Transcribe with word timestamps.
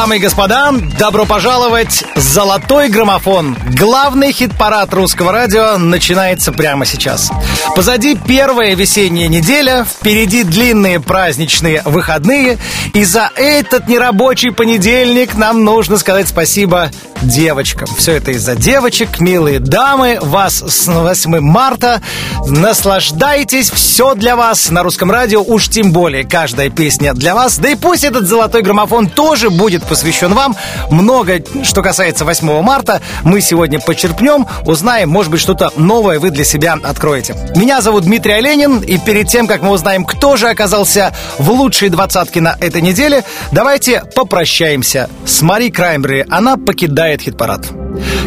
Дамы 0.00 0.16
и 0.16 0.18
господа, 0.18 0.72
добро 0.98 1.26
пожаловать! 1.26 2.04
Золотой 2.16 2.88
граммофон. 2.88 3.54
Главный 3.76 4.32
хит-парад 4.32 4.94
русского 4.94 5.30
радио 5.30 5.76
начинается 5.76 6.52
прямо 6.52 6.86
сейчас. 6.86 7.30
Позади 7.76 8.16
первая 8.16 8.74
весенняя 8.74 9.28
неделя, 9.28 9.84
впереди 9.84 10.42
длинные 10.42 11.00
праздничные 11.00 11.82
выходные, 11.84 12.56
и 12.94 13.04
за 13.04 13.30
этот 13.36 13.88
нерабочий 13.88 14.52
понедельник 14.52 15.34
нам 15.34 15.64
нужно 15.64 15.98
сказать 15.98 16.28
спасибо 16.28 16.90
девочкам. 17.22 17.88
Все 17.96 18.12
это 18.12 18.30
из-за 18.32 18.56
девочек, 18.56 19.20
милые 19.20 19.58
дамы. 19.58 20.18
Вас 20.20 20.62
с 20.66 20.86
8 20.86 21.40
марта. 21.40 22.00
Наслаждайтесь, 22.46 23.70
все 23.70 24.14
для 24.14 24.36
вас 24.36 24.70
на 24.70 24.82
русском 24.82 25.10
радио. 25.10 25.42
Уж 25.42 25.68
тем 25.68 25.92
более 25.92 26.24
каждая 26.24 26.70
песня 26.70 27.12
для 27.14 27.34
вас. 27.34 27.58
Да 27.58 27.70
и 27.70 27.74
пусть 27.74 28.04
этот 28.04 28.26
золотой 28.26 28.62
граммофон 28.62 29.08
тоже 29.08 29.50
будет 29.50 29.84
посвящен 29.90 30.32
вам. 30.34 30.56
Много, 30.88 31.42
что 31.64 31.82
касается 31.82 32.24
8 32.24 32.62
марта, 32.62 33.02
мы 33.24 33.40
сегодня 33.40 33.80
почерпнем, 33.80 34.46
узнаем, 34.64 35.10
может 35.10 35.32
быть, 35.32 35.40
что-то 35.40 35.72
новое 35.76 36.20
вы 36.20 36.30
для 36.30 36.44
себя 36.44 36.78
откроете. 36.82 37.34
Меня 37.56 37.80
зовут 37.80 38.04
Дмитрий 38.04 38.34
Оленин, 38.34 38.78
и 38.78 38.98
перед 38.98 39.26
тем, 39.26 39.48
как 39.48 39.62
мы 39.62 39.70
узнаем, 39.70 40.04
кто 40.04 40.36
же 40.36 40.48
оказался 40.48 41.12
в 41.38 41.50
лучшей 41.50 41.88
двадцатке 41.88 42.40
на 42.40 42.56
этой 42.60 42.80
неделе, 42.82 43.24
давайте 43.50 44.04
попрощаемся 44.14 45.10
с 45.26 45.42
Мари 45.42 45.70
Краймбери. 45.70 46.24
Она 46.30 46.56
покидает 46.56 47.22
хит-парад. 47.22 47.66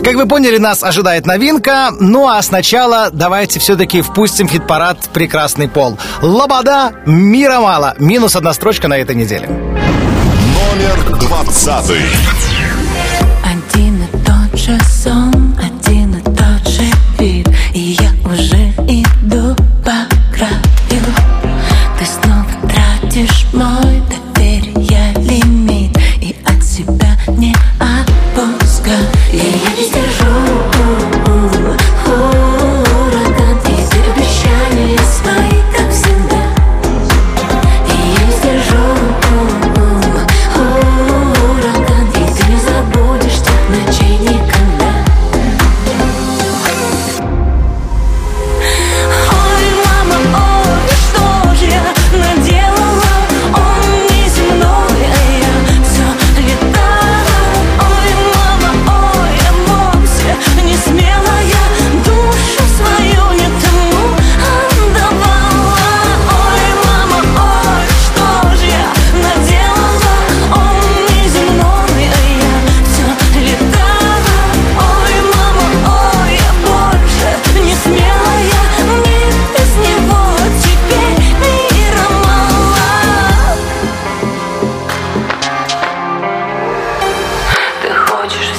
Как 0.04 0.16
вы 0.16 0.28
поняли, 0.28 0.58
нас 0.58 0.84
ожидает 0.84 1.26
новинка, 1.26 1.92
ну 1.98 2.28
а 2.28 2.42
сначала 2.42 3.10
давайте 3.14 3.62
все-таки 3.62 4.02
впустим 4.02 4.50
хит-парад 4.50 4.98
«Прекрасный 5.14 5.70
пол». 5.70 5.98
Лобода, 6.22 6.92
мира 7.06 7.62
мало, 7.62 7.96
минус 8.00 8.36
одна 8.36 8.52
строчка 8.54 8.90
на 8.90 8.98
этой 8.98 9.16
неделе. 9.16 9.48
Номер 10.74 11.20
двадцатый. 11.20 12.02
Один 13.46 14.02
и 14.02 14.08
тот 14.26 14.60
же 14.60 14.76
сон, 14.90 15.56
один 15.62 16.16
и 16.16 16.22
тот 16.24 16.68
же 16.68 16.84
вид, 17.20 17.48
и 17.76 17.96
я 18.00 18.10
уже 18.26 18.72
иду 18.88 19.56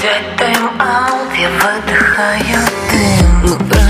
взять 0.04 0.37
тайм-аут, 0.37 1.32
я 1.34 1.48
выдыхаю 1.48 2.60
дым. 2.91 3.59
Мы 3.70 3.83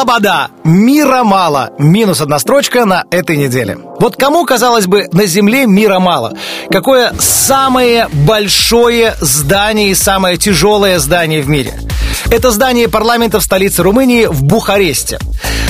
Лобода. 0.00 0.48
Мира 0.64 1.24
мало. 1.24 1.72
Минус 1.78 2.22
одна 2.22 2.38
строчка 2.38 2.86
на 2.86 3.04
этой 3.10 3.36
неделе. 3.36 3.76
Вот 3.98 4.16
кому, 4.16 4.46
казалось 4.46 4.86
бы, 4.86 5.06
на 5.12 5.26
Земле 5.26 5.66
мира 5.66 5.98
мало? 5.98 6.32
Какое 6.70 7.12
самое 7.18 8.08
большое 8.10 9.14
здание 9.20 9.90
и 9.90 9.94
самое 9.94 10.38
тяжелое 10.38 10.98
здание 11.00 11.42
в 11.42 11.50
мире? 11.50 11.89
Это 12.30 12.52
здание 12.52 12.88
парламента 12.88 13.40
в 13.40 13.42
столице 13.42 13.82
Румынии 13.82 14.26
в 14.26 14.44
Бухаресте. 14.44 15.18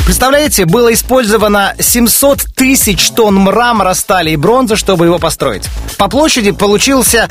Представляете, 0.05 0.67
было 0.67 0.93
использовано 0.93 1.75
700 1.79 2.47
тысяч 2.55 3.11
тонн 3.11 3.37
мрамора, 3.37 3.95
стали 3.95 4.33
и 4.33 4.37
бронзы, 4.37 4.77
чтобы 4.77 5.07
его 5.07 5.19
построить. 5.19 5.63
По 5.97 6.09
площади 6.09 6.51
получился 6.51 7.31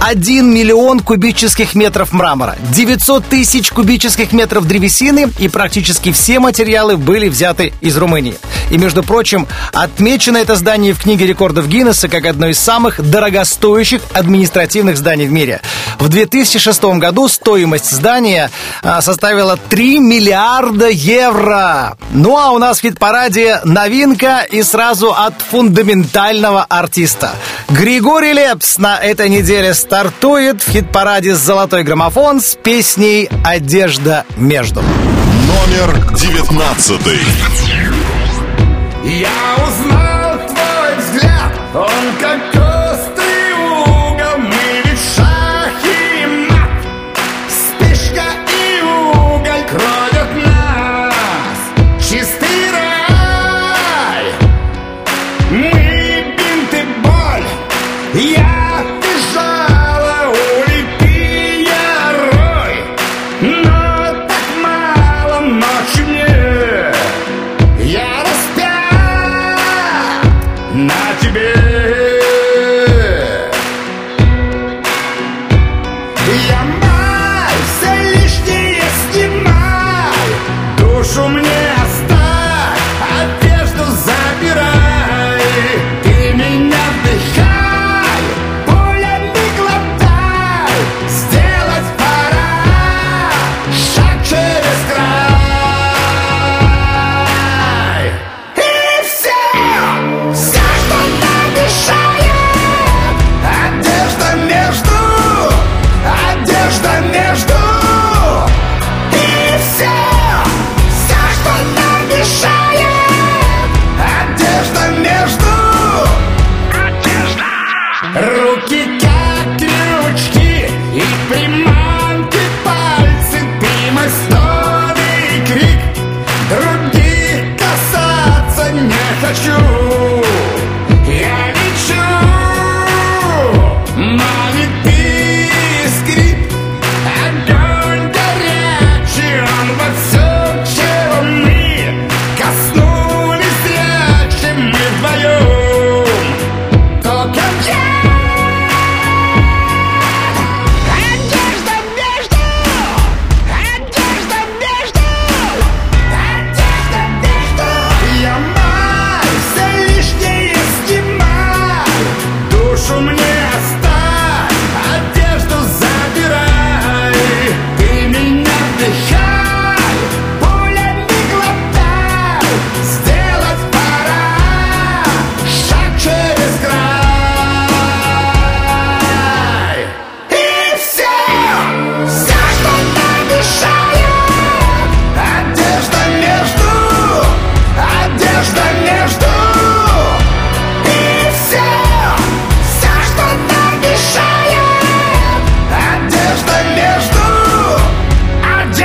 1 0.00 0.48
миллион 0.48 1.00
кубических 1.00 1.74
метров 1.74 2.12
мрамора, 2.12 2.56
900 2.70 3.26
тысяч 3.26 3.70
кубических 3.70 4.32
метров 4.32 4.66
древесины 4.66 5.30
и 5.38 5.48
практически 5.48 6.12
все 6.12 6.38
материалы 6.38 6.96
были 6.96 7.28
взяты 7.28 7.72
из 7.80 7.96
Румынии. 7.96 8.36
И, 8.70 8.78
между 8.78 9.02
прочим, 9.02 9.46
отмечено 9.72 10.38
это 10.38 10.56
здание 10.56 10.92
в 10.92 11.02
книге 11.02 11.26
рекордов 11.26 11.68
Гиннесса 11.68 12.08
как 12.08 12.26
одно 12.26 12.48
из 12.48 12.58
самых 12.58 13.00
дорогостоящих 13.00 14.00
административных 14.12 14.96
зданий 14.96 15.26
в 15.26 15.32
мире. 15.32 15.60
В 15.98 16.08
2006 16.08 16.84
году 16.84 17.28
стоимость 17.28 17.90
здания 17.90 18.50
составила 19.00 19.56
3 19.56 19.98
миллиарда 19.98 20.88
евро. 20.88 21.96
Ну 22.10 22.36
а 22.36 22.50
у 22.50 22.58
нас 22.58 22.78
в 22.78 22.82
хит-параде 22.82 23.60
новинка 23.64 24.46
и 24.50 24.62
сразу 24.62 25.12
от 25.12 25.34
фундаментального 25.50 26.64
артиста. 26.64 27.30
Григорий 27.68 28.32
Лепс 28.32 28.78
на 28.78 28.98
этой 28.98 29.28
неделе 29.28 29.74
стартует 29.74 30.62
в 30.62 30.70
хит-параде 30.70 31.34
«Золотой 31.34 31.82
граммофон» 31.82 32.40
с 32.40 32.56
песней 32.56 33.28
«Одежда 33.44 34.24
между». 34.36 34.82
Номер 34.82 36.14
девятнадцатый. 36.14 37.20
Я 39.04 39.28
узнал 39.56 40.38
твой 40.48 40.96
взгляд, 40.98 41.52
он 41.74 42.20
как 42.20 42.53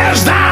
надежда! 0.10 0.50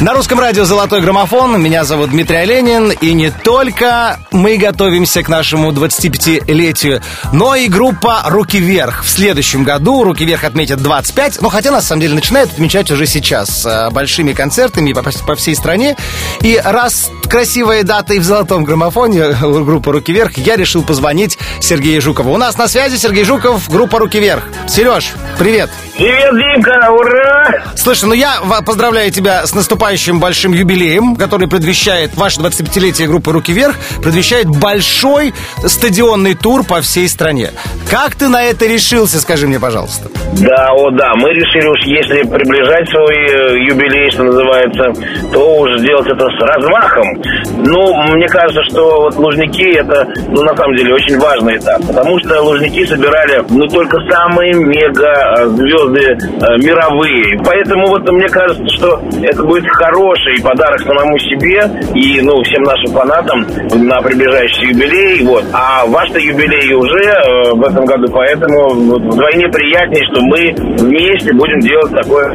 На 0.00 0.14
русском 0.14 0.37
радио 0.48 0.64
«Золотой 0.64 1.02
граммофон». 1.02 1.60
Меня 1.60 1.84
зовут 1.84 2.08
Дмитрий 2.08 2.38
Оленин. 2.38 2.90
И 2.90 3.12
не 3.12 3.30
только 3.30 4.18
мы 4.30 4.56
готовимся 4.56 5.22
к 5.22 5.28
нашему 5.28 5.72
25-летию, 5.72 7.02
но 7.34 7.54
и 7.54 7.68
группа 7.68 8.22
«Руки 8.24 8.58
вверх». 8.58 9.04
В 9.04 9.10
следующем 9.10 9.62
году 9.62 10.04
«Руки 10.04 10.24
вверх» 10.24 10.44
отметят 10.44 10.80
25, 10.80 11.42
ну 11.42 11.50
хотя 11.50 11.70
на 11.70 11.82
самом 11.82 12.00
деле 12.00 12.14
начинают 12.14 12.50
отмечать 12.50 12.90
уже 12.90 13.06
сейчас 13.06 13.66
э, 13.66 13.90
большими 13.90 14.32
концертами 14.32 14.94
по, 14.94 15.02
по 15.02 15.34
всей 15.34 15.54
стране. 15.54 15.98
И 16.40 16.58
раз 16.64 17.10
красивая 17.28 17.82
дата 17.82 18.14
и 18.14 18.18
в 18.18 18.24
«Золотом 18.24 18.64
граммофоне» 18.64 19.36
у 19.42 19.64
группы 19.64 19.92
«Руки 19.92 20.14
вверх», 20.14 20.38
я 20.38 20.56
решил 20.56 20.82
позвонить 20.82 21.38
Сергею 21.60 22.00
Жукову. 22.00 22.32
У 22.32 22.38
нас 22.38 22.56
на 22.56 22.68
связи 22.68 22.96
Сергей 22.96 23.24
Жуков, 23.24 23.68
группа 23.68 23.98
«Руки 23.98 24.18
вверх». 24.18 24.44
Сереж, 24.66 25.12
привет! 25.38 25.68
Привет, 25.98 26.30
Димка, 26.32 26.90
ура! 26.92 27.64
Слушай, 27.74 28.04
ну 28.04 28.14
я 28.14 28.40
поздравляю 28.64 29.10
тебя 29.10 29.46
с 29.46 29.52
наступающим 29.52 30.20
большим 30.20 30.37
юбилеем, 30.46 31.16
который 31.16 31.48
предвещает 31.48 32.16
ваше 32.16 32.40
25-летие 32.40 33.06
группы 33.06 33.32
«Руки 33.32 33.52
вверх», 33.52 33.76
предвещает 34.02 34.46
большой 34.46 35.34
стадионный 35.64 36.34
тур 36.34 36.64
по 36.64 36.80
всей 36.80 37.08
стране. 37.08 37.50
Как 37.90 38.14
ты 38.14 38.28
на 38.28 38.44
это 38.44 38.66
решился, 38.66 39.18
скажи 39.20 39.46
мне, 39.46 39.58
пожалуйста? 39.58 40.08
Да, 40.36 40.68
о 40.72 40.90
да, 40.90 41.12
мы 41.16 41.30
решили 41.30 41.66
уж, 41.66 41.80
если 41.86 42.22
приближать 42.22 42.88
свой 42.90 43.16
э, 43.16 43.64
юбилей, 43.64 44.10
что 44.10 44.24
называется, 44.24 44.92
то 45.32 45.58
уж 45.58 45.80
сделать 45.80 46.06
это 46.06 46.26
с 46.26 46.40
размахом. 46.40 47.22
Ну, 47.64 47.94
мне 48.14 48.28
кажется, 48.28 48.62
что 48.70 49.02
вот 49.02 49.16
Лужники 49.16 49.74
это, 49.74 50.06
ну, 50.28 50.42
на 50.42 50.54
самом 50.56 50.76
деле, 50.76 50.94
очень 50.94 51.18
важный 51.18 51.56
этап, 51.56 51.80
потому 51.86 52.18
что 52.20 52.42
Лужники 52.42 52.84
собирали, 52.86 53.42
ну, 53.48 53.66
только 53.68 53.98
самые 54.10 54.52
мега 54.54 55.12
э, 55.38 55.46
звезды 55.48 56.00
э, 56.00 56.56
мировые. 56.58 57.40
Поэтому 57.44 57.88
вот 57.88 58.08
мне 58.10 58.28
кажется, 58.28 58.64
что 58.76 59.00
это 59.22 59.42
будет 59.42 59.64
хороший 59.72 60.27
подарок 60.42 60.80
самому 60.80 61.18
себе 61.18 61.60
и, 61.94 62.20
ну, 62.20 62.42
всем 62.42 62.62
нашим 62.62 62.92
фанатам 62.92 63.46
на 63.88 64.00
приближающий 64.02 64.68
юбилей, 64.68 65.24
вот. 65.24 65.44
А 65.52 65.86
ваш-то 65.86 66.18
юбилей 66.18 66.74
уже 66.74 67.04
э, 67.04 67.52
в 67.54 67.62
этом 67.62 67.84
году, 67.84 68.06
поэтому 68.12 68.74
вот 68.74 69.02
вдвойне 69.02 69.48
приятнее, 69.48 70.04
что 70.10 70.20
мы 70.22 70.52
вместе 70.78 71.32
будем 71.32 71.60
делать 71.60 71.92
такое 71.92 72.28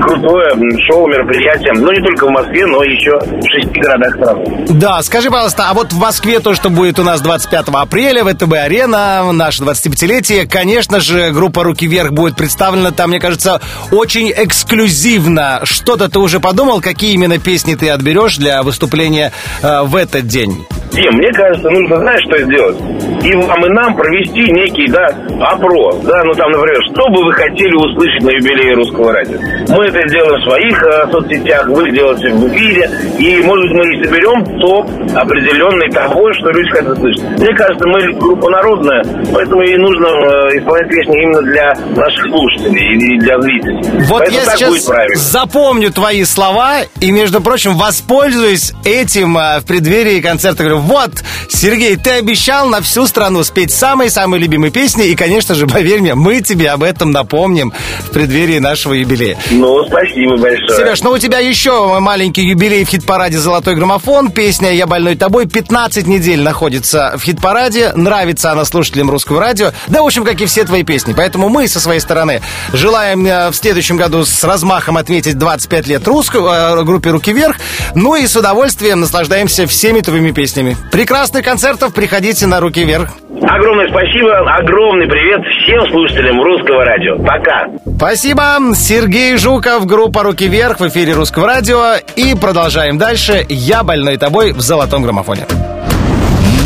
крутое 0.00 0.50
шоу, 0.88 1.06
мероприятие, 1.06 1.72
ну, 1.74 1.90
не 1.92 2.00
только 2.00 2.26
в 2.26 2.30
Москве, 2.30 2.66
но 2.66 2.82
еще 2.82 3.18
в 3.18 3.42
шести 3.48 3.80
городах 3.80 4.14
страны. 4.14 4.66
Да, 4.70 5.02
скажи, 5.02 5.30
пожалуйста, 5.30 5.66
а 5.68 5.74
вот 5.74 5.92
в 5.92 5.98
Москве 5.98 6.40
то, 6.40 6.54
что 6.54 6.70
будет 6.70 6.98
у 6.98 7.02
нас 7.02 7.20
25 7.20 7.66
апреля, 7.72 8.24
ВТБ-арена, 8.24 9.30
наше 9.32 9.62
25-летие, 9.62 10.46
конечно 10.46 11.00
же, 11.00 11.30
группа 11.30 11.64
«Руки 11.64 11.86
вверх» 11.86 12.12
будет 12.12 12.36
представлена 12.36 12.90
там, 12.90 13.10
мне 13.10 13.20
кажется, 13.20 13.60
очень 13.90 14.30
эксклюзивно. 14.30 15.60
Что-то 15.64 16.08
ты 16.08 16.18
уже 16.18 16.40
подумал, 16.40 16.80
какие 16.80 17.14
именно 17.14 17.38
песни 17.40 17.74
ты 17.74 17.90
отберешь 17.90 18.36
для 18.36 18.62
выступления 18.62 19.32
э, 19.62 19.82
в 19.82 19.96
этот 19.96 20.26
день? 20.26 20.66
Дим, 20.92 21.12
мне 21.14 21.32
кажется, 21.32 21.70
нужно, 21.70 21.96
знаешь, 21.96 22.22
что 22.26 22.38
сделать? 22.42 22.76
И 23.22 23.34
вам, 23.34 23.66
и 23.66 23.68
нам 23.70 23.94
провести 23.94 24.50
некий, 24.52 24.88
да, 24.88 25.06
опрос, 25.40 25.98
да, 26.04 26.22
ну 26.24 26.32
там, 26.32 26.50
например, 26.50 26.80
что 26.90 27.08
бы 27.10 27.24
вы 27.24 27.32
хотели 27.32 27.74
услышать 27.74 28.22
на 28.22 28.30
юбилее 28.30 28.74
русского 28.74 29.12
радио? 29.12 29.38
Мы 29.68 29.86
это 29.86 30.08
сделаем 30.08 30.40
в 30.40 30.44
своих 30.44 30.82
э, 30.82 31.10
соцсетях, 31.10 31.68
вы 31.68 31.90
делаете 31.90 32.30
в 32.32 32.48
эфире, 32.48 32.90
и, 33.18 33.42
может 33.42 33.70
быть, 33.70 33.76
мы 33.76 33.94
и 33.94 34.04
соберем 34.04 34.60
топ 34.60 34.86
определенный 35.14 35.90
того, 35.90 36.32
что 36.34 36.50
люди 36.50 36.70
хотят 36.70 36.88
услышать. 36.92 37.22
Мне 37.38 37.54
кажется, 37.54 37.86
мы 37.86 38.12
группа 38.18 38.50
народная, 38.50 39.04
поэтому 39.32 39.62
и 39.62 39.76
нужно 39.76 40.06
э, 40.06 40.58
исполнять 40.58 40.88
песни 40.88 41.22
именно 41.22 41.42
для 41.42 41.74
наших 41.94 42.24
слушателей 42.24 43.16
и 43.16 43.18
для 43.18 43.40
зрителей. 43.40 43.80
Вот 44.08 44.20
поэтому 44.20 44.38
я 44.38 44.44
так 44.44 44.58
будет 44.58 44.80
сейчас 44.80 44.84
правильно. 44.86 45.16
запомню 45.16 45.92
твои 45.92 46.24
слова 46.24 46.80
и, 47.00 47.10
между 47.12 47.40
прочим, 47.40 47.74
воспользуюсь 47.74 48.72
этим 48.84 49.36
э, 49.36 49.60
в 49.60 49.66
преддверии 49.66 50.20
концерта. 50.20 50.64
Говорю, 50.64 50.79
вот, 50.80 51.10
Сергей, 51.48 51.96
ты 51.96 52.10
обещал 52.10 52.68
на 52.68 52.80
всю 52.80 53.06
страну 53.06 53.44
спеть 53.44 53.70
самые-самые 53.70 54.40
любимые 54.40 54.70
песни, 54.70 55.06
и, 55.06 55.14
конечно 55.14 55.54
же, 55.54 55.66
поверь 55.66 56.00
мне, 56.00 56.14
мы 56.14 56.40
тебе 56.40 56.70
об 56.70 56.82
этом 56.82 57.10
напомним 57.10 57.72
в 58.00 58.10
преддверии 58.10 58.58
нашего 58.58 58.94
юбилея. 58.94 59.38
Ну, 59.50 59.84
спасибо 59.86 60.36
большое. 60.36 60.76
Сереж, 60.76 61.02
ну 61.02 61.10
у 61.10 61.18
тебя 61.18 61.38
еще 61.38 61.98
маленький 62.00 62.42
юбилей 62.42 62.84
в 62.84 62.88
хит-параде 62.88 63.38
«Золотой 63.38 63.76
граммофон». 63.76 64.30
Песня 64.30 64.72
«Я 64.72 64.86
больной 64.86 65.16
тобой» 65.16 65.46
15 65.46 66.06
недель 66.06 66.40
находится 66.40 67.14
в 67.16 67.22
хит-параде. 67.22 67.92
Нравится 67.94 68.52
она 68.52 68.64
слушателям 68.64 69.10
русского 69.10 69.40
радио. 69.40 69.72
Да, 69.88 70.02
в 70.02 70.06
общем, 70.06 70.24
как 70.24 70.40
и 70.40 70.46
все 70.46 70.64
твои 70.64 70.82
песни. 70.82 71.14
Поэтому 71.16 71.48
мы 71.48 71.68
со 71.68 71.80
своей 71.80 72.00
стороны 72.00 72.40
желаем 72.72 73.26
э, 73.26 73.50
в 73.50 73.54
следующем 73.54 73.96
году 73.96 74.24
с 74.24 74.44
размахом 74.44 74.96
отметить 74.96 75.38
25 75.38 75.86
лет 75.86 76.06
русского, 76.08 76.80
э, 76.80 76.84
группе 76.84 77.10
«Руки 77.10 77.32
вверх». 77.32 77.56
Ну 77.94 78.14
и 78.14 78.26
с 78.26 78.36
удовольствием 78.36 79.00
наслаждаемся 79.00 79.66
всеми 79.66 80.00
твоими 80.00 80.30
песнями. 80.30 80.69
Прекрасных 80.90 81.44
концертов. 81.44 81.94
Приходите 81.94 82.46
на 82.46 82.60
«Руки 82.60 82.84
вверх». 82.84 83.10
Огромное 83.42 83.88
спасибо, 83.88 84.38
огромный 84.54 85.06
привет 85.06 85.40
всем 85.62 85.90
слушателям 85.90 86.40
русского 86.42 86.84
радио. 86.84 87.16
Пока. 87.18 87.66
Спасибо. 87.96 88.74
Сергей 88.74 89.36
Жуков, 89.38 89.86
группа 89.86 90.22
«Руки 90.22 90.46
вверх» 90.46 90.80
в 90.80 90.88
эфире 90.88 91.14
Русского 91.14 91.46
радио. 91.46 91.94
И 92.16 92.34
продолжаем 92.34 92.98
дальше. 92.98 93.46
«Я 93.48 93.82
больной 93.82 94.18
тобой» 94.18 94.52
в 94.52 94.60
«Золотом 94.60 95.02
граммофоне». 95.02 95.46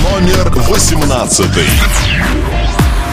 Номер 0.03 0.51
восемнадцатый. 0.69 1.65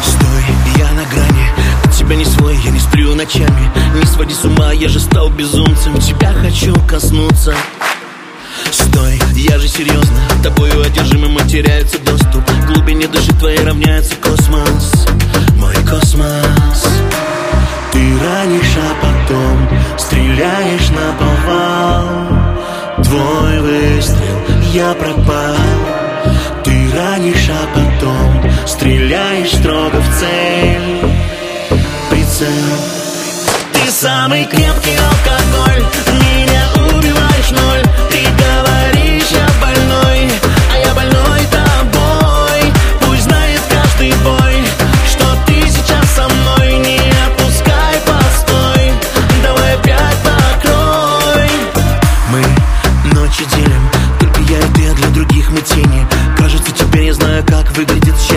Стой, 0.04 0.44
я 0.78 0.92
на 0.94 1.04
грани 1.04 1.46
От 1.84 1.92
тебя 1.92 2.16
не 2.16 2.26
свой, 2.26 2.56
я 2.64 2.72
не 2.72 2.80
сплю 2.80 3.16
ночами 3.16 3.72
Не 3.96 4.06
своди 4.06 4.34
с 4.34 4.44
ума, 4.46 4.72
я 4.72 4.88
же 4.88 5.00
стал 5.00 5.30
безумцем 5.30 5.98
Тебя 6.00 6.32
хочу 6.34 6.74
коснуться 6.88 7.56
Стой, 8.82 9.20
я 9.36 9.58
же 9.60 9.68
серьезно 9.68 10.20
Тобою 10.44 10.82
одержимым 10.82 11.38
теряется 11.48 11.98
доступ. 12.00 12.46
К 12.46 12.66
глубине 12.74 13.08
души 13.08 13.34
твоей 13.34 13.64
равняется 13.64 14.16
космос 14.16 15.06
Мой 15.58 15.76
космос. 15.90 16.88
Ты 17.92 18.00
ранишь, 18.00 18.78
а 18.78 18.96
потом 19.02 19.70
Стреляешь 19.98 20.90
на 20.90 21.14
повал. 21.20 22.42
Твой 23.04 23.60
выстрел, 23.60 24.42
я 24.74 24.94
пропал. 24.94 25.56
Ты 26.64 26.90
ранишь, 26.96 27.50
а 27.50 27.68
потом 27.74 28.52
Стреляешь 28.68 29.52
строго 29.52 30.00
в 30.00 30.20
цель. 30.20 31.02
Прицел. 32.10 32.48
Ты 33.74 33.92
самый 33.92 34.46
крепкий 34.46 34.96
алкоголь 34.96 35.86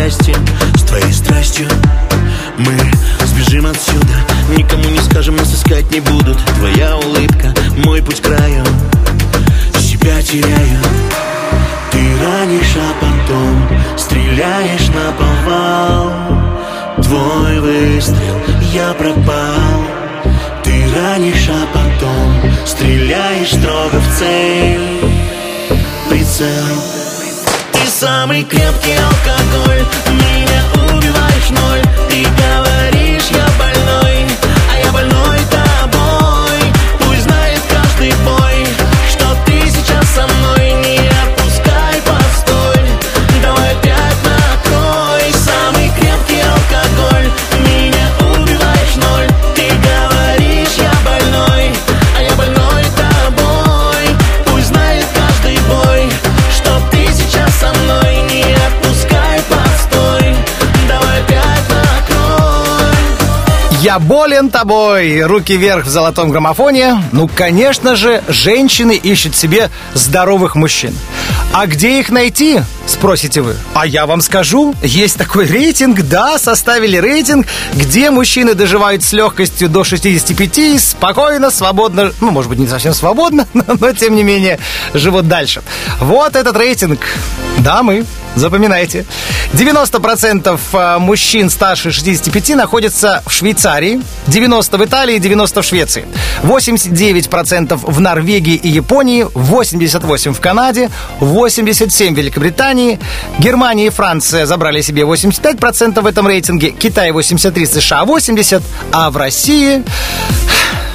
счастье 0.04 0.34
С 0.76 0.82
твоей 0.82 1.12
страстью. 1.12 1.66
Мы 2.58 2.76
сбежим 3.26 3.66
отсюда 3.66 4.14
Никому 4.56 4.84
не 4.90 5.00
скажем, 5.00 5.36
нас 5.36 5.52
искать 5.54 5.90
не 5.90 6.00
будут. 6.00 6.38
Твоя 6.58 6.96
улыбка, 6.96 7.54
мой 7.84 8.02
путь 8.02 8.20
к 8.20 8.24
краю. 8.24 8.64
Себя 9.78 10.20
теряю. 10.22 10.78
Ты 11.90 11.98
ранишь, 12.22 12.76
а 12.76 12.92
потом 13.00 13.68
Стреляешь 13.96 14.88
на 14.88 15.12
повал. 15.12 16.12
Твой 17.02 17.60
выстрел, 17.60 18.40
я 18.72 18.92
пропал. 18.92 19.84
Ты 20.62 20.84
ранишь, 20.94 21.48
а 21.48 21.66
потом 21.72 22.66
Стреляешь 22.66 23.48
строго 23.48 24.00
в 24.00 24.18
цель. 24.18 25.00
Прицел 26.10 27.03
самый 28.04 28.44
крепкий 28.44 28.96
алкоголь. 28.96 29.82
Меня 30.10 30.62
убиваешь 30.94 31.50
ноль. 31.50 31.82
Ты 32.10 32.26
говоришь, 32.42 33.03
Я 63.84 63.98
болен 63.98 64.48
тобой. 64.48 65.20
Руки 65.24 65.58
вверх 65.58 65.84
в 65.84 65.90
золотом 65.90 66.30
граммофоне. 66.30 67.02
Ну, 67.12 67.28
конечно 67.28 67.96
же, 67.96 68.24
женщины 68.28 68.96
ищут 68.96 69.36
себе 69.36 69.68
здоровых 69.92 70.54
мужчин. 70.54 70.96
А 71.52 71.66
где 71.66 72.00
их 72.00 72.08
найти? 72.08 72.62
Спросите 72.86 73.40
вы. 73.40 73.56
А 73.74 73.86
я 73.86 74.06
вам 74.06 74.20
скажу. 74.20 74.74
Есть 74.82 75.16
такой 75.16 75.46
рейтинг. 75.46 76.02
Да, 76.02 76.38
составили 76.38 76.98
рейтинг, 76.98 77.46
где 77.72 78.10
мужчины 78.10 78.54
доживают 78.54 79.02
с 79.02 79.12
легкостью 79.12 79.68
до 79.68 79.84
65 79.84 80.80
спокойно, 80.80 81.50
свободно, 81.50 82.12
ну, 82.20 82.30
может 82.30 82.50
быть, 82.50 82.58
не 82.58 82.66
совсем 82.66 82.94
свободно, 82.94 83.46
но, 83.54 83.64
но 83.80 83.92
тем 83.92 84.14
не 84.14 84.22
менее 84.22 84.58
живут 84.92 85.28
дальше. 85.28 85.62
Вот 86.00 86.36
этот 86.36 86.56
рейтинг. 86.56 87.00
Дамы, 87.58 88.04
Запоминайте. 88.34 89.04
90% 89.52 90.58
э, 90.72 90.98
мужчин 90.98 91.50
старше 91.50 91.92
65 91.92 92.56
находятся 92.56 93.22
в 93.26 93.32
Швейцарии, 93.32 94.00
90% 94.26 94.76
в 94.76 94.84
Италии, 94.84 95.18
90% 95.18 95.62
в 95.62 95.64
Швеции, 95.64 96.06
89% 96.42 97.78
в 97.80 98.00
Норвегии 98.00 98.56
и 98.56 98.68
Японии, 98.68 99.24
88% 99.24 100.32
в 100.32 100.40
Канаде, 100.40 100.90
87% 101.20 102.12
в 102.12 102.16
Великобритании, 102.16 102.73
Германия 103.38 103.86
и 103.86 103.90
Франция 103.90 104.46
забрали 104.46 104.80
себе 104.80 105.02
85% 105.02 106.00
в 106.00 106.06
этом 106.06 106.26
рейтинге, 106.26 106.70
Китай 106.70 107.12
83, 107.12 107.66
США 107.66 108.04
80, 108.04 108.62
а 108.92 109.10
в 109.10 109.16
России 109.16 109.82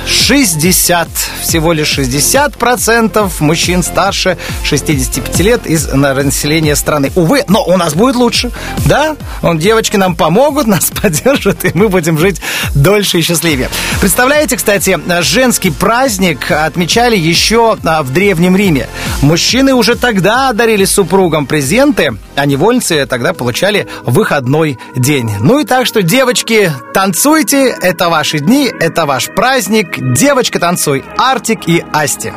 60, 0.09 1.07
всего 1.41 1.73
лишь 1.73 1.97
60% 1.97 3.31
мужчин 3.39 3.83
старше 3.83 4.37
65 4.63 5.39
лет 5.39 5.67
из 5.67 5.87
населения 5.87 6.75
страны. 6.75 7.11
Увы, 7.15 7.43
но 7.47 7.63
у 7.63 7.77
нас 7.77 7.93
будет 7.93 8.15
лучше, 8.15 8.51
да? 8.85 9.15
Он, 9.41 9.57
девочки 9.57 9.97
нам 9.97 10.15
помогут, 10.15 10.67
нас 10.67 10.91
поддержат, 10.91 11.65
и 11.65 11.71
мы 11.73 11.89
будем 11.89 12.17
жить 12.17 12.41
дольше 12.75 13.19
и 13.19 13.21
счастливее. 13.21 13.69
Представляете, 14.01 14.57
кстати, 14.57 14.99
женский 15.21 15.71
праздник 15.71 16.51
отмечали 16.51 17.15
еще 17.15 17.77
а, 17.83 18.03
в 18.03 18.11
Древнем 18.11 18.55
Риме. 18.55 18.87
Мужчины 19.21 19.73
уже 19.73 19.95
тогда 19.95 20.53
дарили 20.53 20.85
супругам 20.85 21.45
презенты, 21.45 22.13
а 22.35 22.45
невольницы 22.45 23.05
тогда 23.05 23.33
получали 23.33 23.87
выходной 24.03 24.77
день. 24.95 25.31
Ну 25.39 25.59
и 25.59 25.65
так 25.65 25.85
что, 25.85 26.01
девочки, 26.01 26.71
танцуйте, 26.93 27.75
это 27.81 28.09
ваши 28.09 28.39
дни, 28.39 28.71
это 28.79 29.05
ваш 29.05 29.27
праздник, 29.27 29.98
Девочка, 30.01 30.59
танцуй. 30.59 31.03
Артик 31.17 31.67
и 31.67 31.83
Асти. 31.91 32.31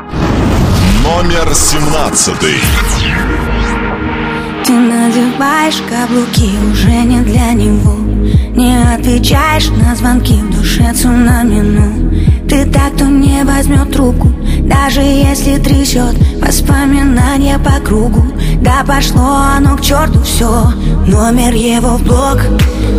Номер 1.05 1.55
семнадцатый. 1.55 2.57
Ты 4.67 4.73
надеваешь 4.73 5.81
каблуки 5.89 6.51
уже 6.73 6.91
не 7.05 7.21
для 7.21 7.53
него 7.53 8.12
Не 8.55 8.77
отвечаешь 8.95 9.69
на 9.71 9.97
звонки 9.97 10.35
в 10.35 10.57
душе 10.57 10.93
цунами, 10.95 11.61
ну 11.61 12.11
Ты 12.49 12.65
так, 12.67 12.95
кто 12.95 13.07
не 13.07 13.43
возьмет 13.45 13.93
трубку 13.93 14.31
Даже 14.61 15.01
если 15.01 15.59
трясет 15.59 16.15
воспоминания 16.41 17.59
по 17.59 17.81
кругу. 17.85 18.25
Да 18.61 18.85
пошло 18.87 19.39
оно 19.57 19.77
к 19.77 19.81
черту 19.81 20.21
все 20.23 20.73
Номер 21.07 21.55
его 21.55 21.97
в 21.97 22.03
блог 22.03 22.39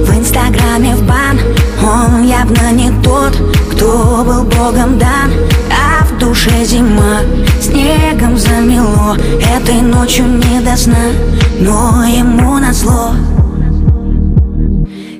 В 0.05 0.17
инстаграме 0.17 0.95
в 0.95 1.07
бан. 1.07 1.39
Он 1.81 2.23
явно 2.23 2.71
не 2.71 2.91
тот, 3.01 3.35
кто 3.71 4.23
был 4.25 4.43
богом 4.43 4.97
дан. 4.97 5.31
А 5.71 6.03
в 6.05 6.17
душе 6.19 6.65
зима 6.65 7.19
Снегом 7.61 8.37
замело. 8.37 9.15
Этой 9.55 9.81
ночью 9.81 10.25
не 10.25 10.59
до 10.61 10.75
сна 10.75 11.11
Но 11.59 12.03
ему 12.05 12.57
назло 12.57 13.13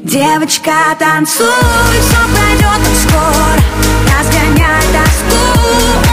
Девочка, 0.04 0.74
танцуй, 1.00 1.48
все 1.48 2.18
пройдет 2.36 2.82
скоро. 3.08 3.58
Разгоняй 4.12 4.84
тоску, 4.92 6.13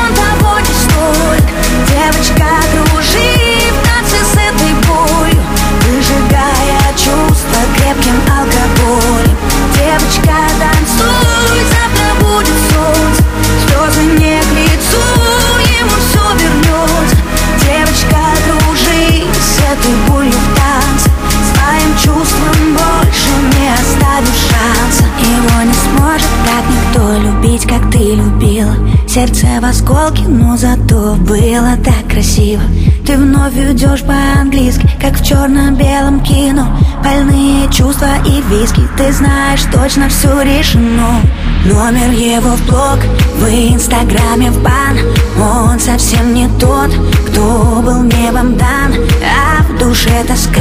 как 35.01 35.19
в 35.19 35.25
черно-белом 35.25 36.21
кино. 36.21 36.77
Больные 37.03 37.71
чувства 37.71 38.09
и 38.27 38.43
виски, 38.43 38.83
ты 38.97 39.13
знаешь 39.13 39.63
точно 39.73 40.09
все 40.09 40.43
решено. 40.43 41.21
Номер 41.65 42.11
его 42.11 42.51
в 42.57 42.67
блог, 42.67 42.99
в 43.39 43.49
инстаграме 43.49 44.51
в 44.51 44.63
бан. 44.63 44.99
Он 45.41 45.81
совсем 45.81 46.35
не 46.35 46.49
тот, 46.59 46.91
кто 47.29 47.83
был 47.83 48.03
небом 48.03 48.57
дан. 48.57 48.95
А 49.25 49.63
в 49.63 49.79
душе 49.79 50.25
тоска, 50.27 50.61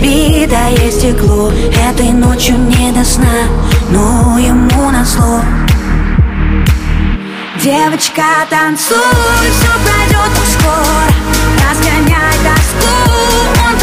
битое 0.00 0.90
стекло. 0.90 1.50
Этой 1.90 2.10
ночью 2.10 2.56
не 2.58 2.92
до 2.92 3.04
сна, 3.04 3.46
но 3.90 4.38
ему 4.38 4.90
назло. 4.90 5.40
Девочка, 7.62 8.22
танцуй, 8.50 8.96
все 9.40 9.70
пройдет 9.84 10.32
скоро 10.58 11.41
Разгоняй 11.68 12.36
тоску, 12.44 12.94
он 13.66 13.74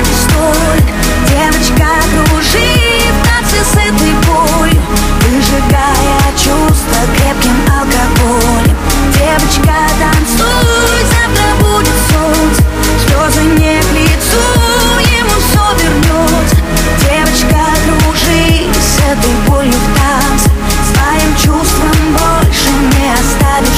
не 0.00 0.14
стоит 0.24 0.86
Девочка, 1.28 1.88
кружи 2.26 3.02
в 3.12 3.26
танце 3.26 3.64
с 3.64 3.74
этой 3.74 4.12
болью 4.26 4.82
Выжигая 5.30 6.18
чувства 6.36 7.00
крепким 7.16 7.56
алкоголем. 7.68 8.76
Девочка, 9.12 9.76
танцуй, 10.00 11.04
завтра 11.12 11.48
будет 11.60 11.98
солнце. 12.10 12.62
Слезы 13.04 13.42
не 13.44 13.80
к 13.80 13.92
ему 15.16 15.36
все 15.38 15.64
Девочка, 17.04 17.60
кружи 17.84 18.66
с 18.80 18.98
этой 19.00 19.34
болью 19.46 19.72
в 19.72 19.98
танце. 19.98 20.50
Своим 20.90 21.32
чувством 21.36 21.98
больше 22.12 22.70
не 22.96 23.12
оставишь 23.12 23.77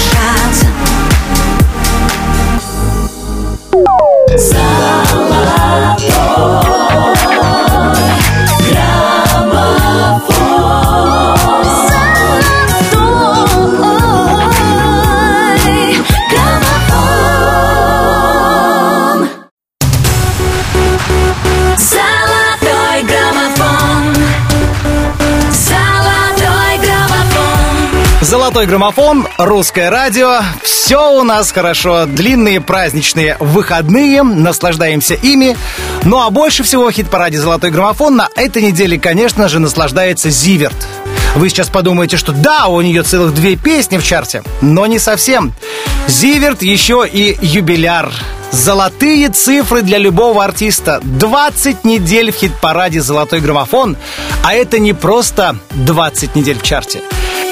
Золотой 28.60 28.76
граммофон, 28.76 29.26
русское 29.38 29.88
радио. 29.88 30.40
Все 30.62 31.18
у 31.18 31.22
нас 31.22 31.50
хорошо. 31.50 32.04
Длинные 32.04 32.60
праздничные 32.60 33.38
выходные. 33.40 34.22
Наслаждаемся 34.22 35.14
ими. 35.14 35.56
Ну 36.04 36.20
а 36.20 36.28
больше 36.28 36.62
всего 36.62 36.90
хит-параде 36.90 37.40
«Золотой 37.40 37.70
граммофон» 37.70 38.16
на 38.16 38.28
этой 38.36 38.60
неделе, 38.60 39.00
конечно 39.00 39.48
же, 39.48 39.60
наслаждается 39.60 40.28
Зиверт. 40.28 40.76
Вы 41.36 41.48
сейчас 41.48 41.70
подумаете, 41.70 42.18
что 42.18 42.32
да, 42.32 42.66
у 42.66 42.82
нее 42.82 43.02
целых 43.02 43.32
две 43.32 43.56
песни 43.56 43.96
в 43.96 44.04
чарте, 44.04 44.42
но 44.60 44.84
не 44.84 44.98
совсем. 44.98 45.54
Зиверт 46.06 46.60
еще 46.60 47.08
и 47.10 47.38
юбиляр. 47.40 48.12
Золотые 48.50 49.30
цифры 49.30 49.80
для 49.80 49.96
любого 49.96 50.44
артиста. 50.44 51.00
20 51.02 51.84
недель 51.84 52.30
в 52.30 52.34
хит-параде 52.34 53.00
«Золотой 53.00 53.40
граммофон». 53.40 53.96
А 54.44 54.52
это 54.52 54.78
не 54.78 54.92
просто 54.92 55.56
20 55.70 56.34
недель 56.36 56.58
в 56.58 56.62
чарте. 56.62 57.00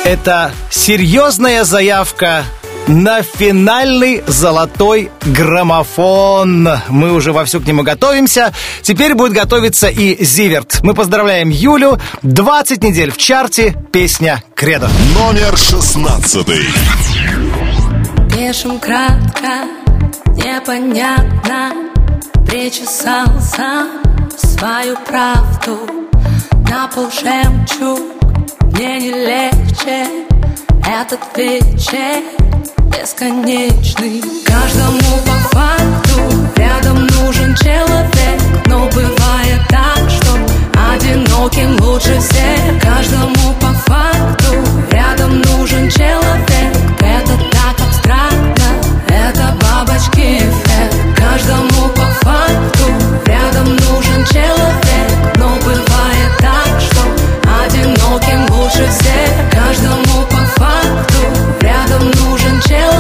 Это 0.09 0.53
серьезная 0.71 1.65
заявка 1.65 2.43
на 2.87 3.21
финальный 3.21 4.23
золотой 4.27 5.11
граммофон. 5.21 6.67
Мы 6.89 7.13
уже 7.13 7.33
вовсю 7.33 7.61
к 7.61 7.67
нему 7.67 7.83
готовимся. 7.83 8.55
Теперь 8.81 9.15
будет 9.15 9.35
готовиться 9.35 9.89
и 9.89 10.25
Зиверт. 10.25 10.79
Мы 10.83 10.95
поздравляем 10.95 11.51
Юлю. 11.51 12.01
20 12.23 12.83
недель 12.85 13.13
в 13.13 13.19
чарте. 13.19 13.77
Песня 13.93 14.43
«Кредо». 14.55 14.89
Номер 15.13 15.55
шестнадцатый. 15.59 16.65
Пишем 18.35 18.79
кратко, 18.79 19.67
непонятно 20.37 21.73
Причесался 22.47 23.89
свою 24.39 24.97
правду 25.07 25.81
На 26.67 26.89
пол 26.89 27.11
жемчуг 27.11 28.18
мне 28.79 28.99
не 29.01 29.11
легче 29.11 30.07
Этот 30.87 31.21
вечер 31.37 32.23
бесконечный. 32.87 34.23
Каждому 34.47 35.19
по 35.27 35.57
факту 35.57 36.21
рядом 36.57 37.07
нужен 37.07 37.57
человек 37.57 38.41
Но 38.67 38.89
бывает 38.91 39.61
так, 39.69 40.09
что 40.09 40.33
одиноким 40.95 41.77
лучше 41.85 42.21
всех. 42.21 42.81
Каждому 42.81 43.53
по 43.61 43.73
факту 43.91 44.55
рядом 44.93 45.41
нужен 45.41 45.91
человек 45.91 46.49
Это 47.01 47.33
так 47.51 47.81
абстрактно, 47.85 48.69
это 49.09 49.57
бабочки 49.61 50.39
эффект. 50.39 50.95
Каждому 51.17 51.89
по 51.97 52.07
факту 52.25 52.85
рядом 53.27 53.75
нужен 53.75 54.25
человек 54.27 54.88
всех 58.91 59.51
Каждому 59.51 60.27
по 60.31 60.37
факту 60.61 61.23
рядом 61.61 62.11
нужен 62.11 62.61
человек 62.63 62.98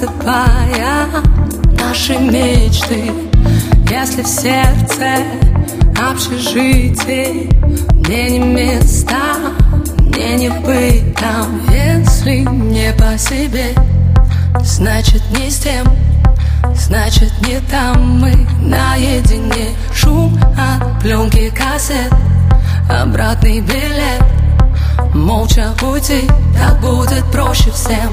рассыпая 0.00 1.06
наши 1.78 2.16
мечты. 2.18 3.12
Если 3.90 4.22
в 4.22 4.26
сердце 4.26 5.18
общежитие, 5.96 7.48
мне 7.94 8.30
не 8.30 8.38
места, 8.38 9.36
мне 10.00 10.36
не 10.36 10.48
быть 10.48 11.14
там. 11.16 11.60
Если 11.70 12.38
не 12.38 12.92
по 12.94 13.18
себе, 13.18 13.74
значит 14.62 15.22
не 15.36 15.50
с 15.50 15.58
тем. 15.58 15.86
Значит 16.74 17.32
не 17.46 17.58
там 17.70 18.20
мы 18.20 18.46
наедине 18.60 19.70
Шум 19.94 20.38
от 20.56 21.00
пленки 21.00 21.50
кассет 21.50 22.12
Обратный 22.88 23.60
билет 23.60 24.22
Молча 25.14 25.72
уйти, 25.82 26.28
так 26.54 26.80
будет 26.80 27.24
проще 27.32 27.70
всем 27.70 28.12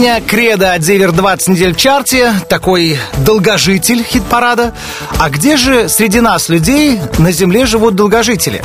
Песня 0.00 0.22
«Кредо» 0.26 0.72
от 0.72 0.82
Зевер 0.82 1.12
20 1.12 1.48
недель 1.48 1.74
в 1.74 1.76
чарте. 1.76 2.32
Такой 2.48 2.96
долгожитель 3.18 4.02
хит-парада. 4.02 4.72
А 5.18 5.28
где 5.28 5.58
же 5.58 5.90
среди 5.90 6.20
нас, 6.20 6.48
людей, 6.48 6.98
на 7.18 7.32
Земле 7.32 7.66
живут 7.66 7.96
долгожители? 7.96 8.62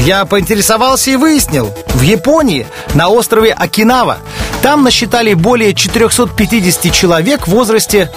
Я 0.00 0.26
поинтересовался 0.26 1.12
и 1.12 1.16
выяснил. 1.16 1.74
В 1.94 2.02
Японии, 2.02 2.66
на 2.92 3.08
острове 3.08 3.54
Окинава. 3.54 4.18
Там 4.60 4.82
насчитали 4.82 5.32
более 5.32 5.72
450 5.72 6.92
человек 6.92 7.46
в 7.46 7.52
возрасте 7.52 8.10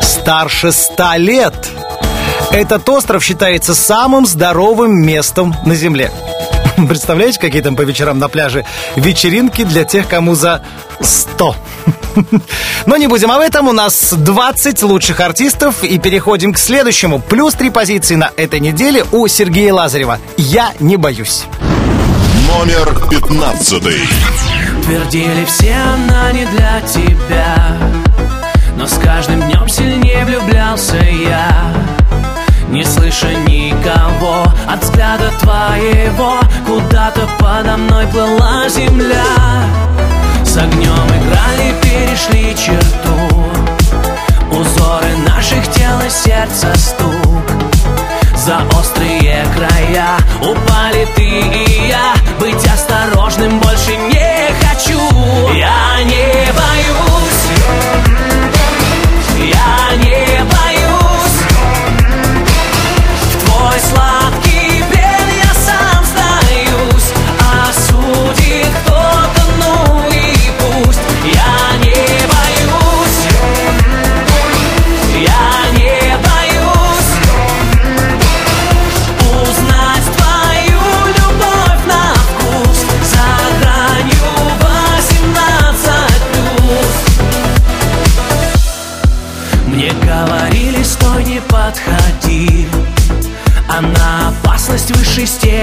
старше 0.00 0.70
100 0.70 1.14
лет. 1.16 1.54
Этот 2.52 2.88
остров 2.88 3.24
считается 3.24 3.74
самым 3.74 4.26
здоровым 4.26 4.94
местом 4.94 5.56
на 5.66 5.74
Земле. 5.74 6.12
Представляете, 6.88 7.38
какие 7.40 7.62
там 7.62 7.76
по 7.76 7.82
вечерам 7.82 8.18
на 8.18 8.28
пляже 8.28 8.64
вечеринки 8.96 9.64
для 9.64 9.84
тех, 9.84 10.08
кому 10.08 10.34
за 10.34 10.62
100. 11.00 11.56
Но 12.86 12.96
не 12.96 13.06
будем 13.06 13.30
об 13.30 13.40
этом. 13.40 13.68
У 13.68 13.72
нас 13.72 14.12
20 14.12 14.82
лучших 14.82 15.20
артистов. 15.20 15.82
И 15.84 15.98
переходим 15.98 16.52
к 16.52 16.58
следующему. 16.58 17.20
Плюс 17.20 17.54
три 17.54 17.70
позиции 17.70 18.14
на 18.14 18.30
этой 18.36 18.60
неделе 18.60 19.04
у 19.12 19.26
Сергея 19.28 19.72
Лазарева. 19.72 20.18
«Я 20.36 20.72
не 20.80 20.96
боюсь». 20.96 21.44
Номер 22.48 23.08
пятнадцатый. 23.08 24.00
Твердили 24.84 25.44
все, 25.44 25.74
она 25.74 26.32
не 26.32 26.44
для 26.46 26.80
тебя 26.80 27.76
Но 28.76 28.86
с 28.86 28.94
каждым 28.98 29.42
днем 29.42 29.68
сильнее 29.68 30.24
влюблялся 30.24 30.96
я 30.96 31.72
Не 32.70 32.84
слыша 32.84 33.34
никого 33.48 34.44
от 34.68 34.84
взгляда 34.84 35.28
твоего. 35.40 36.34
Куда-то 36.64 37.28
подо 37.40 37.76
мной 37.76 38.06
плыла 38.06 38.68
земля. 38.68 39.24
С 40.44 40.56
огнем 40.56 41.06
играли, 41.08 41.74
перешли 41.82 42.54
черту. 42.54 43.10
Узоры 44.52 45.16
наших 45.28 45.68
тел 45.72 45.98
и 46.06 46.10
сердца 46.10 46.72
стук. 46.76 47.42
За 48.36 48.60
острые 48.78 49.44
края 49.56 50.16
Упали 50.40 51.08
ты 51.16 51.24
и 51.24 51.88
я. 51.88 52.14
Быть 52.38 52.64
осторожным 52.66 53.58
больше 53.58 53.96
не 53.96 54.48
хочу. 54.64 55.00
Я 55.54 56.04
не 56.04 56.52
боюсь 56.52 57.09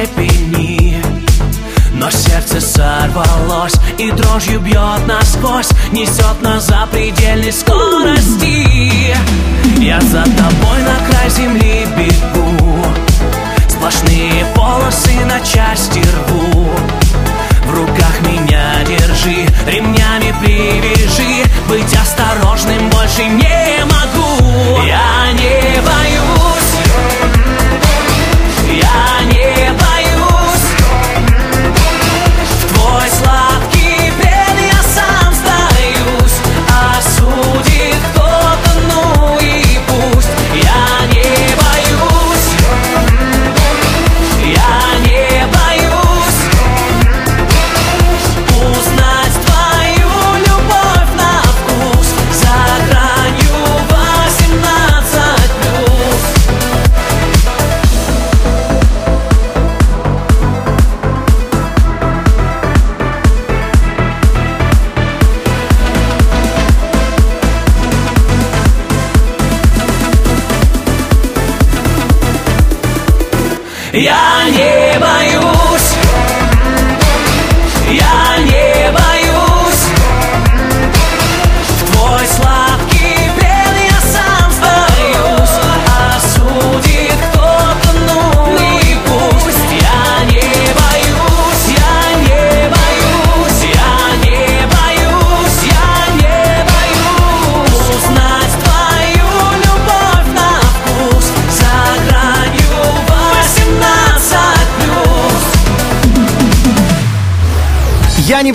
степени 0.05 1.01
но 1.93 2.11
сердце 2.11 2.61
сорвалось 2.61 3.73
и 3.97 4.11
дрожью 4.11 4.59
бьет 4.59 5.07
насквозь 5.07 5.71
Несет 5.91 6.41
нас 6.41 6.67
за 6.67 6.87
предельной 6.91 7.51
скорости 7.51 8.76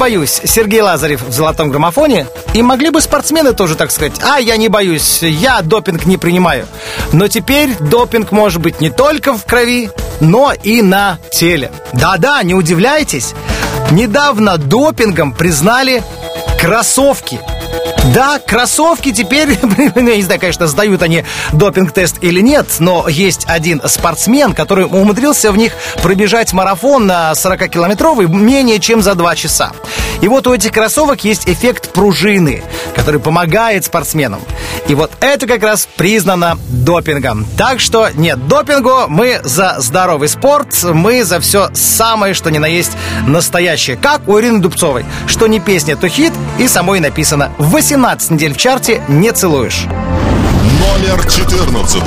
боюсь. 0.03 0.41
Сергей 0.45 0.81
Лазарев 0.81 1.23
в 1.23 1.31
золотом 1.31 1.71
граммофоне. 1.71 2.27
И 2.55 2.63
могли 2.63 2.91
бы 2.91 3.01
спортсмены 3.01 3.53
тоже 3.53 3.77
так 3.77 3.93
сказать. 3.93 4.15
А, 4.21 4.41
я 4.41 4.57
не 4.57 4.67
боюсь, 4.67 5.23
я 5.23 5.63
допинг 5.63 6.07
не 6.07 6.17
принимаю. 6.17 6.67
Но 7.13 7.29
теперь 7.29 7.77
допинг 7.79 8.33
может 8.33 8.61
быть 8.61 8.81
не 8.81 8.91
только 8.91 9.33
в 9.33 9.45
крови, 9.45 9.91
но 10.19 10.53
и 10.61 10.83
на 10.83 11.21
теле. 11.31 11.71
Да-да, 11.93 12.43
не 12.43 12.53
удивляйтесь. 12.53 13.33
Недавно 13.93 14.59
допингом 14.59 15.33
признали 15.33 16.03
кроссовки. 16.61 17.39
Да, 18.15 18.39
кроссовки 18.45 19.13
теперь, 19.13 19.59
ну, 19.95 20.09
я 20.09 20.17
не 20.17 20.23
знаю, 20.23 20.41
конечно, 20.41 20.67
сдают 20.67 21.03
они 21.03 21.25
допинг-тест 21.53 22.17
или 22.21 22.41
нет, 22.41 22.67
но 22.79 23.09
есть 23.09 23.45
один 23.47 23.81
спортсмен, 23.87 24.55
который 24.55 24.85
умудрился 24.85 25.53
в 25.53 25.57
них 25.57 25.73
пробежать 26.03 26.53
марафон 26.53 27.07
на 27.07 27.33
40-километровый 27.33 28.27
менее 28.29 28.81
чем 28.81 29.03
за 29.03 29.15
2 29.15 29.37
часа. 29.37 29.73
И 30.21 30.29
вот 30.29 30.47
у 30.47 30.55
этих 30.55 30.73
кроссовок 30.73 31.25
есть 31.25 31.49
эффект 31.49 31.93
пружины, 31.93 32.63
который 32.95 33.21
помогает 33.21 33.85
спортсменам. 33.85 34.41
И 34.89 34.95
вот 34.95 35.11
это 35.21 35.47
как 35.47 35.63
раз 35.63 35.89
признано 35.97 36.59
допингом. 36.69 37.47
Так 37.57 37.81
что 37.81 38.09
нет 38.15 38.47
допингу, 38.47 39.07
мы 39.09 39.41
за 39.43 39.77
здоровый 39.79 40.29
спорт, 40.29 40.69
мы 40.85 41.25
за 41.25 41.41
все 41.41 41.71
самое, 41.75 42.35
что 42.35 42.51
ни 42.51 42.59
на 42.59 42.67
есть 42.67 42.93
настоящее. 43.27 43.97
Как 43.97 44.29
у 44.29 44.39
Ирины 44.39 44.61
Дубцовой. 44.61 45.05
Что 45.27 45.47
не 45.47 45.61
песня, 45.61 45.97
то 45.97 46.09
хит, 46.09 46.33
и 46.59 46.69
самой 46.69 47.01
написано 47.01 47.53
18 47.83 48.31
недель 48.31 48.55
в 48.55 48.57
чарте 48.59 49.03
«Не 49.09 49.33
целуешь». 49.33 49.87
Номер 49.89 51.21
14. 51.29 52.01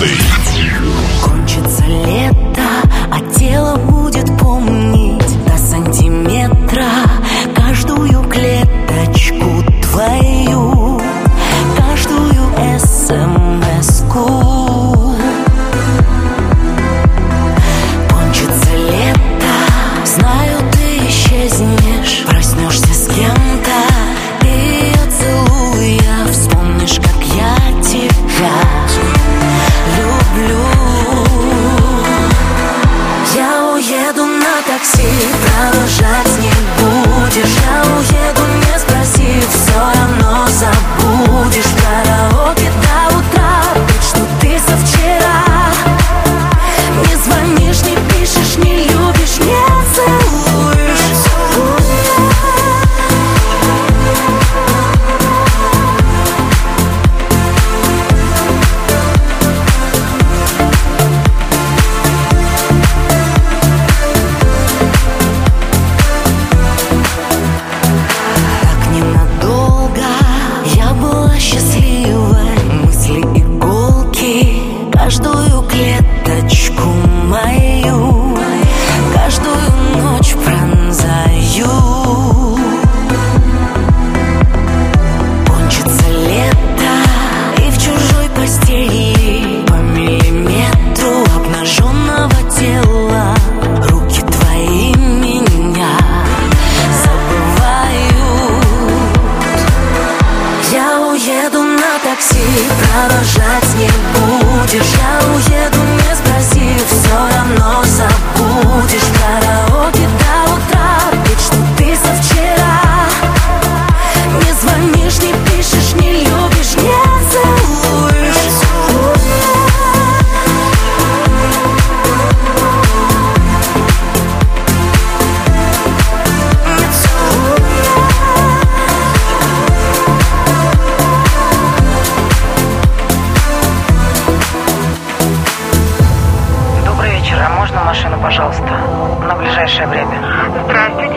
Кончится 1.21 1.83
лето, 1.83 2.63
а 3.11 3.19
тело 3.37 3.75
будет 3.75 4.25
помнить 4.39 5.43
до 5.45 5.57
сантиметра 5.57 6.87
каждую 7.53 8.23
клеточку 8.29 9.65
твою, 9.81 10.24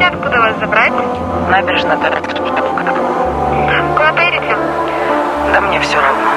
откуда 0.09 0.41
вас 0.41 0.59
забрать? 0.59 0.93
Набережная. 1.51 1.97
Куда 3.97 4.13
поедете? 4.13 4.57
Да 5.53 5.61
мне 5.61 5.81
все 5.81 5.97
равно. 6.01 6.31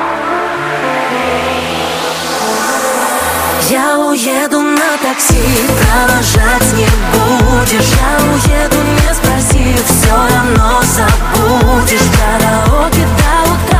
Я 3.69 3.97
уеду 3.99 4.61
на 4.61 4.97
такси, 5.01 5.41
провожать 5.79 6.73
не 6.73 6.89
будешь 7.13 7.91
Я 7.95 8.17
уеду, 8.33 8.77
не 8.83 9.13
спросив, 9.13 9.85
все 9.85 10.13
равно 10.13 10.81
забудешь 10.81 12.09
Караоке 12.17 13.05
до 13.17 13.51
утра, 13.53 13.70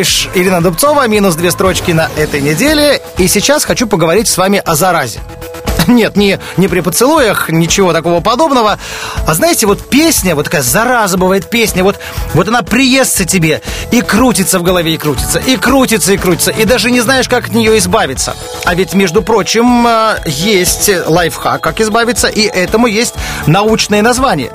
Целуешь 0.00 0.30
Ирина 0.34 0.62
Дубцова, 0.62 1.06
минус 1.08 1.34
две 1.34 1.50
строчки 1.50 1.90
на 1.90 2.08
этой 2.16 2.40
неделе. 2.40 3.02
И 3.18 3.28
сейчас 3.28 3.66
хочу 3.66 3.86
поговорить 3.86 4.28
с 4.28 4.38
вами 4.38 4.62
о 4.64 4.74
заразе. 4.74 5.20
Нет, 5.88 6.16
не, 6.16 6.38
не 6.56 6.68
при 6.68 6.80
поцелуях, 6.80 7.50
ничего 7.50 7.92
такого 7.92 8.20
подобного. 8.20 8.78
А 9.26 9.34
знаете, 9.34 9.66
вот 9.66 9.90
песня, 9.90 10.34
вот 10.34 10.44
такая 10.44 10.62
зараза 10.62 11.18
бывает 11.18 11.50
песня, 11.50 11.84
вот, 11.84 11.98
вот 12.32 12.48
она 12.48 12.62
приестся 12.62 13.26
тебе 13.26 13.60
и 13.90 14.00
крутится 14.00 14.58
в 14.58 14.62
голове, 14.62 14.94
и 14.94 14.96
крутится, 14.96 15.38
и 15.38 15.58
крутится, 15.58 16.14
и 16.14 16.16
крутится, 16.16 16.50
и 16.50 16.64
даже 16.64 16.90
не 16.90 17.02
знаешь, 17.02 17.28
как 17.28 17.48
от 17.48 17.52
нее 17.52 17.76
избавиться. 17.76 18.34
А 18.64 18.74
ведь, 18.74 18.94
между 18.94 19.20
прочим, 19.20 19.86
э, 19.86 20.16
есть 20.24 20.90
лайфхак, 21.06 21.60
как 21.60 21.78
избавиться, 21.82 22.28
и 22.28 22.44
этому 22.46 22.86
есть 22.86 23.16
научное 23.46 24.00
название. 24.00 24.50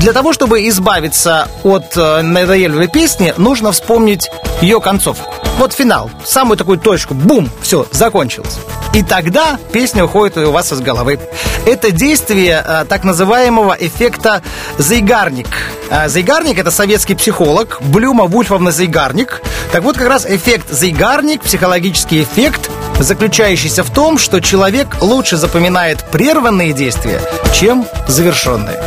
Для 0.00 0.12
того, 0.12 0.32
чтобы 0.32 0.68
избавиться 0.68 1.48
от 1.64 1.96
э, 1.96 2.22
надоедливой 2.22 2.86
песни, 2.86 3.34
нужно 3.36 3.72
вспомнить 3.72 4.30
ее 4.60 4.80
концовку. 4.80 5.47
Вот 5.58 5.72
финал, 5.72 6.08
самую 6.24 6.56
такую 6.56 6.78
точку, 6.78 7.14
бум, 7.14 7.50
все, 7.62 7.84
закончилось. 7.90 8.58
И 8.94 9.02
тогда 9.02 9.58
песня 9.72 10.04
уходит 10.04 10.36
у 10.36 10.52
вас 10.52 10.72
из 10.72 10.80
головы. 10.80 11.18
Это 11.66 11.90
действие 11.90 12.62
э, 12.64 12.84
так 12.88 13.02
называемого 13.02 13.76
эффекта 13.78 14.42
Зайгарник. 14.78 15.48
Э, 15.90 16.08
Зайгарник– 16.08 16.58
это 16.60 16.70
советский 16.70 17.16
психолог 17.16 17.78
Блюма 17.80 18.26
Вульфовна 18.26 18.70
Зайгарник. 18.70 19.42
Так 19.72 19.82
вот, 19.82 19.96
как 19.96 20.08
раз 20.08 20.26
эффект 20.26 20.70
Зайгарник, 20.70 21.42
психологический 21.42 22.22
эффект, 22.22 22.70
заключающийся 23.00 23.82
в 23.82 23.90
том, 23.90 24.16
что 24.16 24.40
человек 24.40 24.96
лучше 25.00 25.36
запоминает 25.36 26.04
прерванные 26.12 26.72
действия, 26.72 27.20
чем 27.52 27.84
завершенные. 28.06 28.80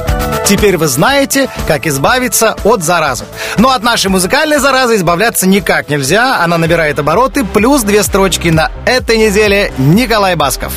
Теперь 0.51 0.75
вы 0.75 0.87
знаете, 0.87 1.47
как 1.65 1.87
избавиться 1.87 2.57
от 2.65 2.83
заразы. 2.83 3.23
Но 3.57 3.69
от 3.69 3.83
нашей 3.83 4.07
музыкальной 4.07 4.57
заразы 4.57 4.95
избавляться 4.97 5.47
никак 5.47 5.87
нельзя. 5.87 6.43
Она 6.43 6.57
набирает 6.61 6.99
обороты. 6.99 7.43
Плюс 7.43 7.81
две 7.81 8.03
строчки 8.03 8.47
на 8.47 8.71
этой 8.85 9.17
неделе 9.17 9.73
Николай 9.77 10.35
Басков. 10.35 10.71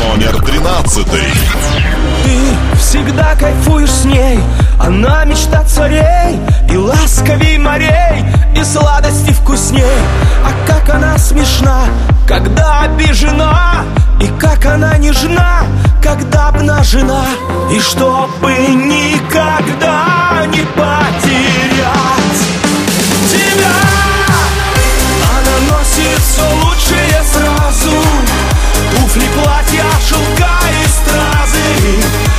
Номер 0.00 0.42
тринадцатый. 0.42 1.22
Ты 2.24 2.78
всегда 2.78 3.34
кайфуешь 3.36 3.90
с 3.90 4.04
ней 4.04 4.38
Она 4.78 5.24
мечта 5.24 5.64
царей 5.64 6.38
И 6.70 6.76
ласковей 6.76 7.58
морей 7.58 8.24
И 8.56 8.62
сладости 8.64 9.32
вкусней 9.32 9.84
А 10.44 10.52
как 10.66 10.94
она 10.94 11.18
смешна 11.18 11.84
Когда 12.28 12.82
обижена 12.82 13.84
И 14.20 14.26
как 14.40 14.66
она 14.66 14.96
нежна 14.98 15.64
Когда 16.02 16.48
обнажена 16.48 17.24
И 17.72 17.80
чтобы 17.80 18.52
никогда 18.52 20.44
не 20.46 20.60
потерять 20.76 22.42
Тебя 23.30 23.91
лучшее 26.72 27.22
сразу. 27.24 27.90
Туфли, 28.90 29.26
платья, 29.34 29.84
шелка 30.00 30.58
и 30.70 30.88
стразы 30.88 32.31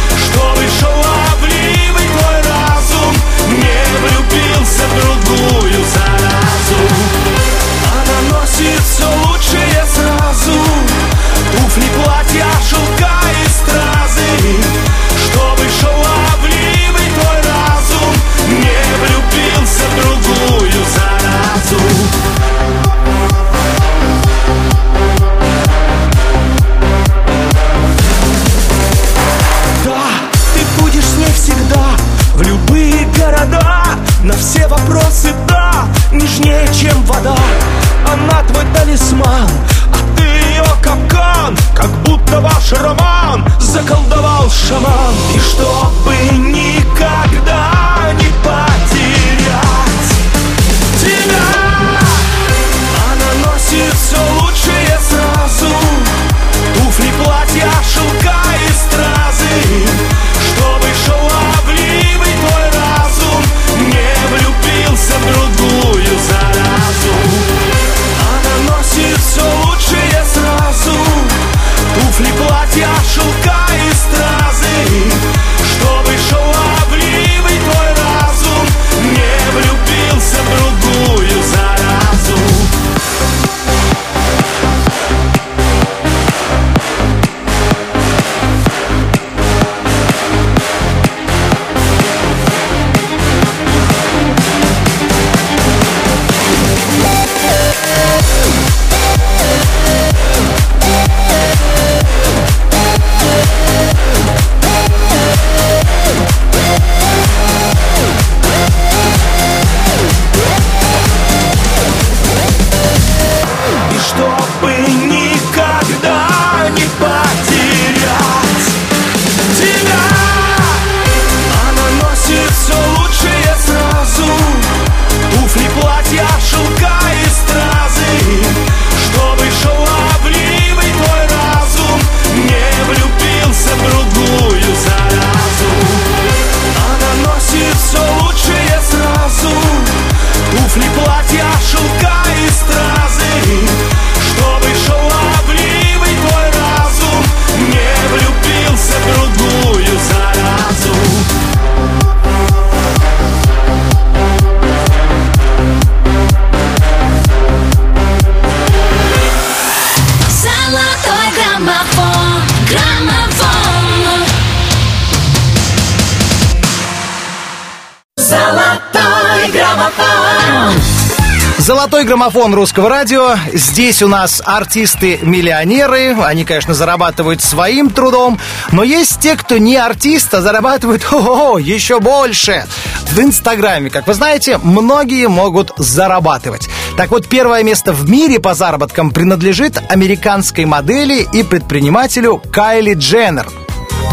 Золотой 171.83 172.05
граммофон 172.05 172.55
русского 172.55 172.87
радио. 172.87 173.35
Здесь 173.51 174.01
у 174.01 174.07
нас 174.07 174.41
артисты-миллионеры. 174.45 176.15
Они, 176.23 176.45
конечно, 176.45 176.73
зарабатывают 176.73 177.43
своим 177.43 177.89
трудом. 177.89 178.39
Но 178.71 178.83
есть 178.83 179.19
те, 179.19 179.35
кто 179.35 179.57
не 179.57 179.75
артист, 179.75 180.33
а 180.33 180.41
зарабатывают 180.41 181.05
о 181.11 181.57
еще 181.57 181.99
больше. 181.99 182.65
В 183.11 183.19
Инстаграме, 183.19 183.89
как 183.89 184.07
вы 184.07 184.13
знаете, 184.13 184.59
многие 184.63 185.27
могут 185.27 185.73
зарабатывать. 185.75 186.69
Так 186.95 187.11
вот, 187.11 187.27
первое 187.27 187.63
место 187.63 187.91
в 187.91 188.09
мире 188.09 188.39
по 188.39 188.53
заработкам 188.53 189.11
принадлежит 189.11 189.77
американской 189.89 190.63
модели 190.63 191.27
и 191.33 191.43
предпринимателю 191.43 192.41
Кайли 192.49 192.93
Дженнер. 192.93 193.49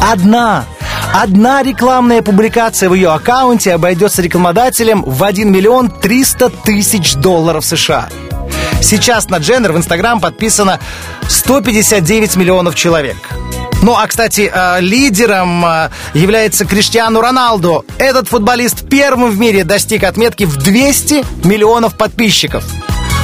Одна. 0.02 0.64
Одна 1.12 1.64
рекламная 1.64 2.22
публикация 2.22 2.88
в 2.88 2.94
ее 2.94 3.10
аккаунте 3.10 3.74
обойдется 3.74 4.22
рекламодателям 4.22 5.02
в 5.02 5.24
1 5.24 5.50
миллион 5.50 5.90
300 5.90 6.50
тысяч 6.64 7.14
долларов 7.14 7.64
США. 7.64 8.08
Сейчас 8.80 9.28
на 9.28 9.38
Дженнер 9.38 9.72
в 9.72 9.76
Инстаграм 9.76 10.20
подписано 10.20 10.78
159 11.28 12.36
миллионов 12.36 12.76
человек. 12.76 13.16
Ну, 13.82 13.96
а, 13.96 14.06
кстати, 14.06 14.50
э, 14.52 14.80
лидером 14.80 15.64
э, 15.64 15.90
является 16.14 16.64
Криштиану 16.64 17.20
Роналду. 17.20 17.84
Этот 17.98 18.28
футболист 18.28 18.88
первым 18.88 19.30
в 19.30 19.38
мире 19.38 19.64
достиг 19.64 20.04
отметки 20.04 20.44
в 20.44 20.58
200 20.58 21.24
миллионов 21.44 21.96
подписчиков. 21.96 22.62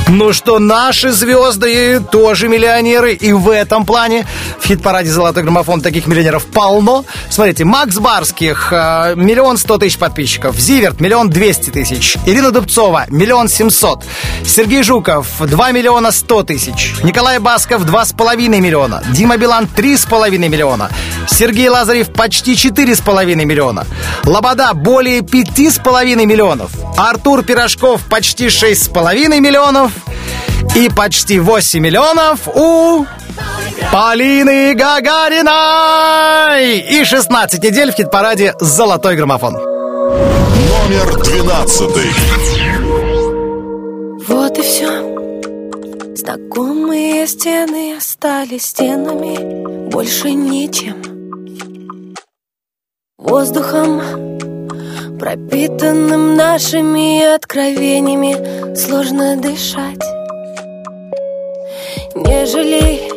Ну 0.08 0.32
что, 0.32 0.60
наши 0.60 1.10
звезды 1.10 2.00
тоже 2.00 2.48
миллионеры. 2.48 3.14
И 3.14 3.32
в 3.32 3.50
этом 3.50 3.84
плане 3.84 4.24
в 4.60 4.66
хит-параде 4.66 5.10
«Золотой 5.10 5.42
граммофон» 5.42 5.80
таких 5.80 6.06
миллионеров 6.06 6.46
полно. 6.46 7.04
Смотрите, 7.28 7.64
Макс 7.64 7.96
Барских, 7.96 8.72
э, 8.72 9.14
миллион 9.16 9.58
сто 9.58 9.78
тысяч 9.78 9.98
подписчиков. 9.98 10.56
Зиверт, 10.56 11.00
миллион 11.00 11.28
двести 11.28 11.70
тысяч. 11.70 12.16
Ирина 12.24 12.52
Дубцова, 12.52 13.06
миллион 13.08 13.48
семьсот. 13.48 14.04
Сергей 14.44 14.84
Жуков, 14.84 15.26
два 15.40 15.72
миллиона 15.72 16.12
сто 16.12 16.44
тысяч. 16.44 16.94
Николай 17.02 17.40
Басков, 17.40 17.84
два 17.84 18.04
с 18.04 18.12
половиной 18.12 18.60
миллиона. 18.60 19.02
Дима 19.10 19.36
Билан, 19.36 19.66
три 19.66 19.96
с 19.96 20.04
половиной 20.04 20.48
миллиона. 20.48 20.88
Сергей 21.28 21.68
Лазарев, 21.68 22.12
почти 22.12 22.56
четыре 22.56 22.94
с 22.94 23.00
половиной 23.00 23.44
миллиона. 23.44 23.84
Лобода, 24.22 24.72
более 24.72 25.22
пяти 25.22 25.68
с 25.68 25.78
половиной 25.78 26.26
миллионов. 26.26 26.70
Артур 26.96 27.42
Пирожков, 27.42 28.02
почти 28.08 28.48
шесть 28.48 28.84
с 28.84 28.88
половиной 28.88 29.40
миллионов. 29.40 29.90
И 30.74 30.88
почти 30.88 31.38
8 31.38 31.80
миллионов 31.80 32.48
у 32.48 33.06
Полины 33.92 34.74
Гагариной! 34.74 36.80
И 36.80 37.04
16 37.04 37.62
недель 37.62 37.92
в 37.92 37.94
хит-параде 37.94 38.54
«Золотой 38.60 39.14
граммофон». 39.16 39.54
Номер 39.54 41.22
12. 41.22 41.90
Вот 44.28 44.58
и 44.58 44.62
все. 44.62 44.88
Знакомые 46.16 47.26
стены 47.26 47.96
остались 47.96 48.66
стенами, 48.66 49.88
больше 49.88 50.32
ничем. 50.32 50.96
Воздухом, 53.18 54.35
пропитанным 55.18 56.34
нашими 56.34 57.34
откровениями, 57.34 58.74
сложно 58.74 59.36
дышать. 59.36 60.02
Не 62.14 62.46
жалей, 62.46 63.10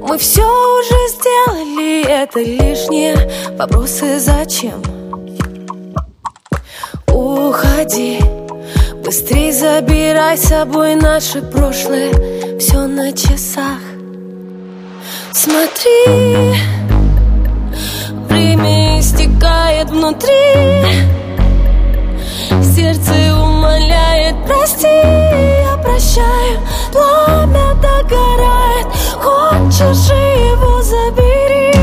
мы 0.00 0.18
все 0.18 0.42
уже 0.42 1.08
сделали, 1.08 2.04
это 2.06 2.40
лишние 2.40 3.16
вопросы 3.58 4.18
зачем? 4.18 4.82
Уходи, 7.08 8.18
быстрей 9.04 9.52
забирай 9.52 10.36
с 10.36 10.48
собой 10.48 10.94
наше 10.94 11.42
прошлое, 11.42 12.58
все 12.58 12.86
на 12.86 13.12
часах. 13.12 13.80
Смотри, 15.32 16.91
истекает 19.42 19.90
внутри, 19.90 20.30
сердце 22.62 23.34
умоляет, 23.34 24.36
прости, 24.46 24.86
я 24.86 25.76
прощаю, 25.82 26.60
пламя 26.92 27.74
догорает, 27.74 28.86
хочешь 29.20 30.10
его 30.10 30.82
забери. 30.82 31.81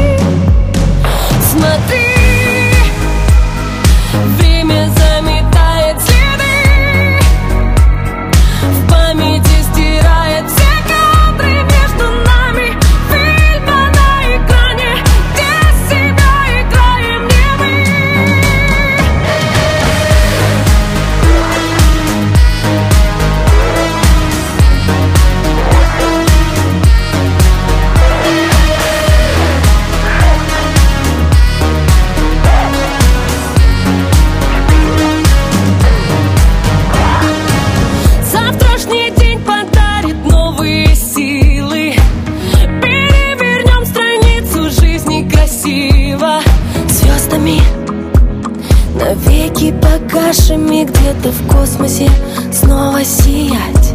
Где-то 51.20 51.32
в 51.32 51.48
космосе 51.48 52.10
Снова 52.52 53.04
сиять. 53.04 53.94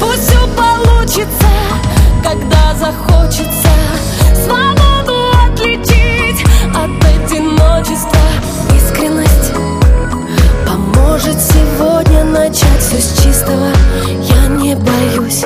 Пусть 0.00 0.28
все 0.28 0.46
получится, 0.56 1.46
когда 2.22 2.74
захочется. 2.74 3.68
Свободу 4.44 5.30
отличить 5.46 6.44
от 6.70 6.90
одиночества. 7.04 8.20
Искренность 8.76 9.52
Поможет 10.66 11.38
сегодня 11.40 12.24
начать 12.24 12.80
все 12.80 13.00
с 13.00 13.22
чистого. 13.22 13.68
Я 14.22 14.46
не 14.48 14.74
боюсь 14.74 15.44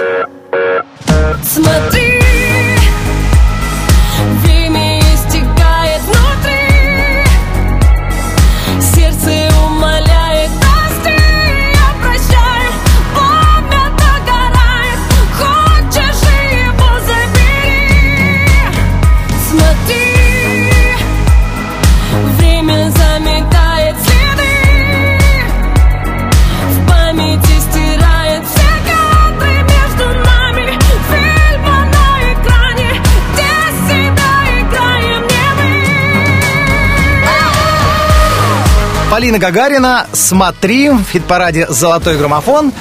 Полина 39.26 39.40
Гагарина, 39.40 40.06
смотри, 40.12 40.88
в 40.90 41.04
хит-параде 41.12 41.66
«Золотой 41.68 42.16
граммофон». 42.16 42.72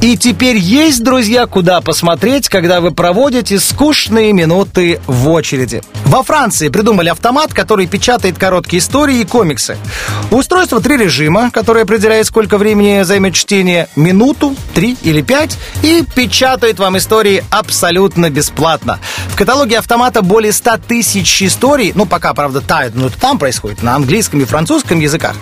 И 0.00 0.16
теперь 0.16 0.56
есть, 0.56 1.02
друзья, 1.02 1.48
куда 1.48 1.80
посмотреть, 1.80 2.48
когда 2.48 2.80
вы 2.80 2.92
проводите 2.92 3.58
скучные 3.58 4.32
минуты 4.32 5.00
в 5.08 5.28
очереди. 5.28 5.82
Во 6.10 6.24
Франции 6.24 6.68
придумали 6.70 7.08
автомат, 7.08 7.54
который 7.54 7.86
печатает 7.86 8.36
короткие 8.36 8.80
истории 8.80 9.20
и 9.20 9.24
комиксы. 9.24 9.76
Устройство 10.32 10.80
три 10.80 10.96
режима, 10.96 11.52
которое 11.52 11.84
определяет, 11.84 12.26
сколько 12.26 12.58
времени 12.58 13.02
займет 13.04 13.34
чтение, 13.34 13.88
минуту, 13.94 14.56
три 14.74 14.96
или 15.02 15.22
пять, 15.22 15.56
и 15.84 16.04
печатает 16.16 16.80
вам 16.80 16.98
истории 16.98 17.44
абсолютно 17.50 18.28
бесплатно. 18.28 18.98
В 19.28 19.36
каталоге 19.36 19.78
автомата 19.78 20.20
более 20.20 20.52
100 20.52 20.78
тысяч 20.78 21.42
историй, 21.42 21.92
ну, 21.94 22.06
пока, 22.06 22.34
правда, 22.34 22.60
тают, 22.60 22.96
но 22.96 23.06
это 23.06 23.16
там 23.16 23.38
происходит, 23.38 23.84
на 23.84 23.94
английском 23.94 24.40
и 24.40 24.44
французском 24.46 24.98
языках. 24.98 25.36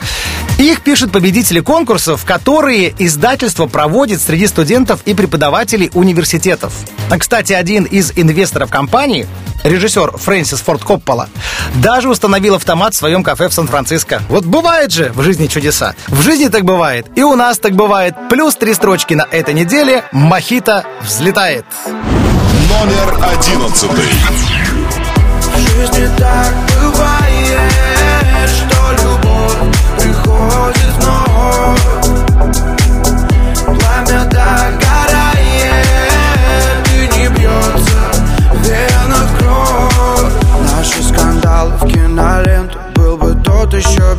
Их 0.59 0.83
пишут 0.83 1.13
победители 1.13 1.61
конкурсов, 1.61 2.25
которые 2.25 2.93
издательство 2.99 3.67
проводит 3.67 4.21
среди 4.21 4.47
студентов 4.49 5.01
и 5.07 5.15
преподавателей 5.15 5.91
университетов. 5.95 6.75
Кстати, 7.17 7.53
один 7.53 7.85
из 7.85 8.13
инвесторов 8.17 8.69
компании, 8.69 9.27
режиссер 9.63 10.19
Фрэнсис 10.19 10.58
Форд 10.61 10.85
Коппола, 10.85 11.29
даже 11.75 12.09
установил 12.09 12.55
автомат 12.55 12.95
в 12.95 12.97
своем 12.97 13.23
кафе 13.23 13.49
в 13.49 13.55
Сан-Франциско. 13.55 14.23
Вот 14.29 14.45
бывает 14.45 14.93
же 14.93 15.13
в 15.13 15.23
жизни 15.23 15.47
чудеса. 15.47 15.95
В 16.09 16.21
жизни 16.23 16.49
так 16.49 16.65
бывает, 16.65 17.07
и 17.15 17.23
у 17.23 17.35
нас 17.35 17.59
так 17.59 17.75
бывает. 17.75 18.15
Плюс 18.31 18.55
три 18.57 18.75
строчки 18.75 19.15
на 19.15 19.27
этой 19.31 19.55
неделе. 19.55 20.05
Мохито 20.13 20.85
взлетает. 21.03 21.65
Номер 21.87 23.19
11. 23.33 23.91
В 25.41 25.59
жизни 25.59 26.09
так 26.19 26.68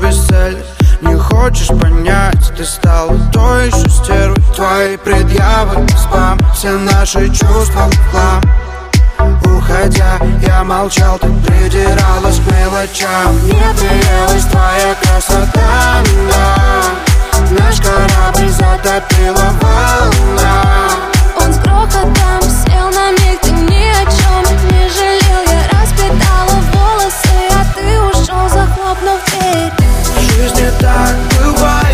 еще 0.10 0.22
бестселлер 0.22 0.66
Не 1.01 1.16
хочешь 1.16 1.68
понять, 1.68 2.51
ты 2.57 2.66
стала 2.66 3.16
той 3.32 3.68
еще 3.68 3.89
стервой. 3.89 4.43
Твои 4.55 4.97
предъявы, 4.97 5.88
спам, 5.97 6.38
все 6.53 6.72
наши 6.72 7.28
чувства 7.30 7.89
в 7.89 8.12
хлам. 8.12 8.41
Уходя, 9.45 10.20
я 10.45 10.64
молчал, 10.64 11.18
ты 11.20 11.28
придиралась 11.28 12.39
к 12.39 12.51
мелочам. 12.51 13.36
Мне 13.43 13.64
приелась 13.78 14.45
твоя 14.45 14.95
красота, 15.01 16.03
да. 16.30 16.84
Наш 17.57 17.80
корабль 17.80 18.49
затопила 18.49 19.53
волна. 19.62 20.64
Он 21.38 21.53
с 21.53 21.57
грохотом 21.60 22.41
сел 22.41 22.89
на 22.91 23.12
миг, 23.12 23.39
ты 23.41 23.51
ни 23.51 23.89
о 23.89 24.03
чем 24.05 24.57
не 24.70 24.89
жалел. 24.89 25.43
Я 25.47 25.80
распитала 25.80 26.60
волосы, 26.74 27.39
а 27.51 27.66
ты 27.74 27.99
ушел, 28.01 28.49
захлопнув 28.49 29.20
дверь 29.28 29.79
жизни 30.40 30.72
так 30.80 31.16
бывает, 31.44 31.89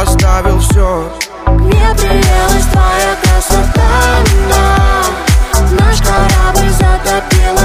поставил 0.00 0.58
все 0.60 1.12
Мне 1.46 1.94
приелась 1.94 2.66
твоя 2.72 3.16
красота, 3.22 4.24
но 4.48 5.76
Наш 5.78 5.98
корабль 6.00 6.70
затопила 6.70 7.59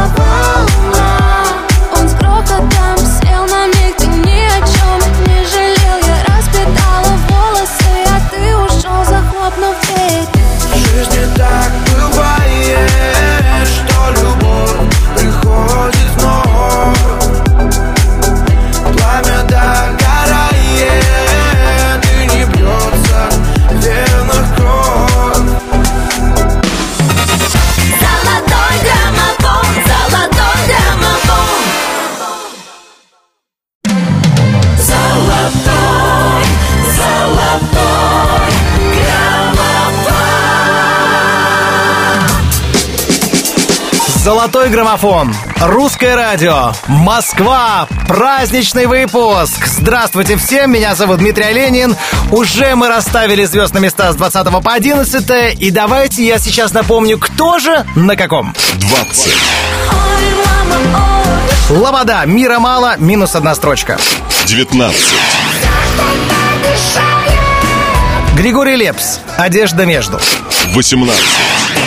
Золотой 44.45 44.69
граммофон. 44.69 45.35
Русское 45.59 46.15
радио. 46.15 46.71
Москва. 46.85 47.87
Праздничный 48.07 48.85
выпуск. 48.85 49.65
Здравствуйте 49.65 50.37
всем. 50.37 50.71
Меня 50.71 50.93
зовут 50.93 51.17
Дмитрий 51.17 51.45
Оленин. 51.45 51.95
Уже 52.29 52.75
мы 52.75 52.87
расставили 52.87 53.43
звезд 53.45 53.73
на 53.73 53.79
места 53.79 54.13
с 54.13 54.15
20 54.15 54.63
по 54.63 54.71
11. 54.71 55.59
И 55.59 55.71
давайте 55.71 56.23
я 56.23 56.37
сейчас 56.37 56.73
напомню, 56.73 57.17
кто 57.17 57.57
же 57.57 57.87
на 57.95 58.15
каком. 58.15 58.53
20. 58.75 59.33
Лобода. 61.71 62.21
Мира 62.27 62.59
мало. 62.59 62.97
Минус 62.99 63.33
одна 63.33 63.55
строчка. 63.55 63.97
19. 64.45 64.95
Григорий 68.35 68.75
Лепс. 68.75 69.21
Одежда 69.39 69.87
между. 69.87 70.21
18. 70.75 71.23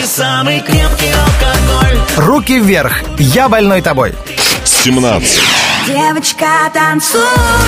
И 0.03 0.05
самый 0.05 0.59
крепкий 0.59 1.13
алкоголь 1.13 1.68
Руки 2.17 2.59
вверх. 2.59 2.93
Я 3.17 3.49
больной 3.49 3.81
тобой. 3.81 4.13
17. 4.65 5.39
Девочка, 5.87 6.45
танцуй, 6.73 7.21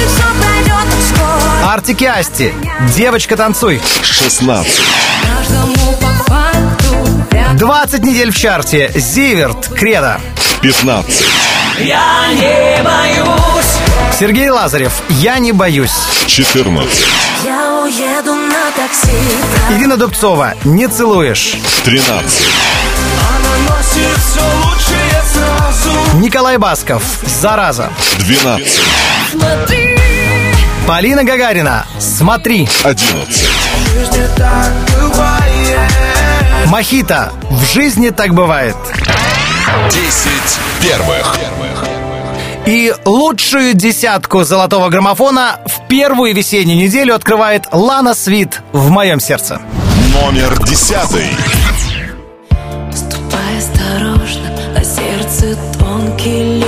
все 0.08 0.24
пройдет 0.40 0.94
скоро 1.10 1.72
Артики 1.74 2.04
Асти. 2.04 2.54
Девочка, 2.96 3.36
танцуй. 3.36 3.82
16. 4.04 4.82
Каждому 5.24 5.94
по 5.94 6.32
факту 6.32 7.58
20 7.58 8.04
недель 8.04 8.32
в 8.32 8.38
чарте. 8.38 8.92
Зиверт. 8.96 9.70
Кредо. 9.70 10.20
15. 10.62 11.26
Я 11.80 12.28
не 12.34 12.84
боюсь 12.84 13.62
Сергей 14.20 14.50
Лазарев. 14.50 14.94
Я 15.10 15.40
не 15.40 15.52
боюсь. 15.52 15.94
14. 16.28 17.06
Я 17.44 17.82
уеду 17.82 18.36
на 18.36 18.72
такси 18.76 19.10
Ирина 19.72 19.98
Дубцова. 19.98 20.54
Не 20.64 20.88
целуешь. 20.88 21.56
13. 21.86 22.48
Николай 26.16 26.58
Басков. 26.58 27.04
Зараза. 27.26 27.90
12. 28.20 28.68
Смотри, 29.32 29.98
Полина 30.88 31.24
Гагарина. 31.24 31.86
Смотри. 32.00 32.68
11. 32.84 33.28
В 33.28 33.94
жизни 33.94 34.28
так 34.36 34.74
бывает 35.00 35.52
Мохито. 36.68 37.32
В 37.50 37.74
жизни 37.74 38.10
так 38.10 38.34
бывает. 38.34 38.76
10 39.90 40.32
первых. 40.82 41.38
И 42.66 42.94
лучшую 43.06 43.74
десятку 43.74 44.44
золотого 44.44 44.90
граммофона 44.90 45.60
в 45.66 45.88
первую 45.88 46.34
весеннюю 46.36 46.78
неделю 46.78 47.16
открывает 47.16 47.64
Лана 47.72 48.14
Свит 48.14 48.62
в 48.72 48.90
моем 48.90 49.20
сердце. 49.20 49.60
Номер 50.14 50.64
10. 50.64 51.61
길 56.24 56.61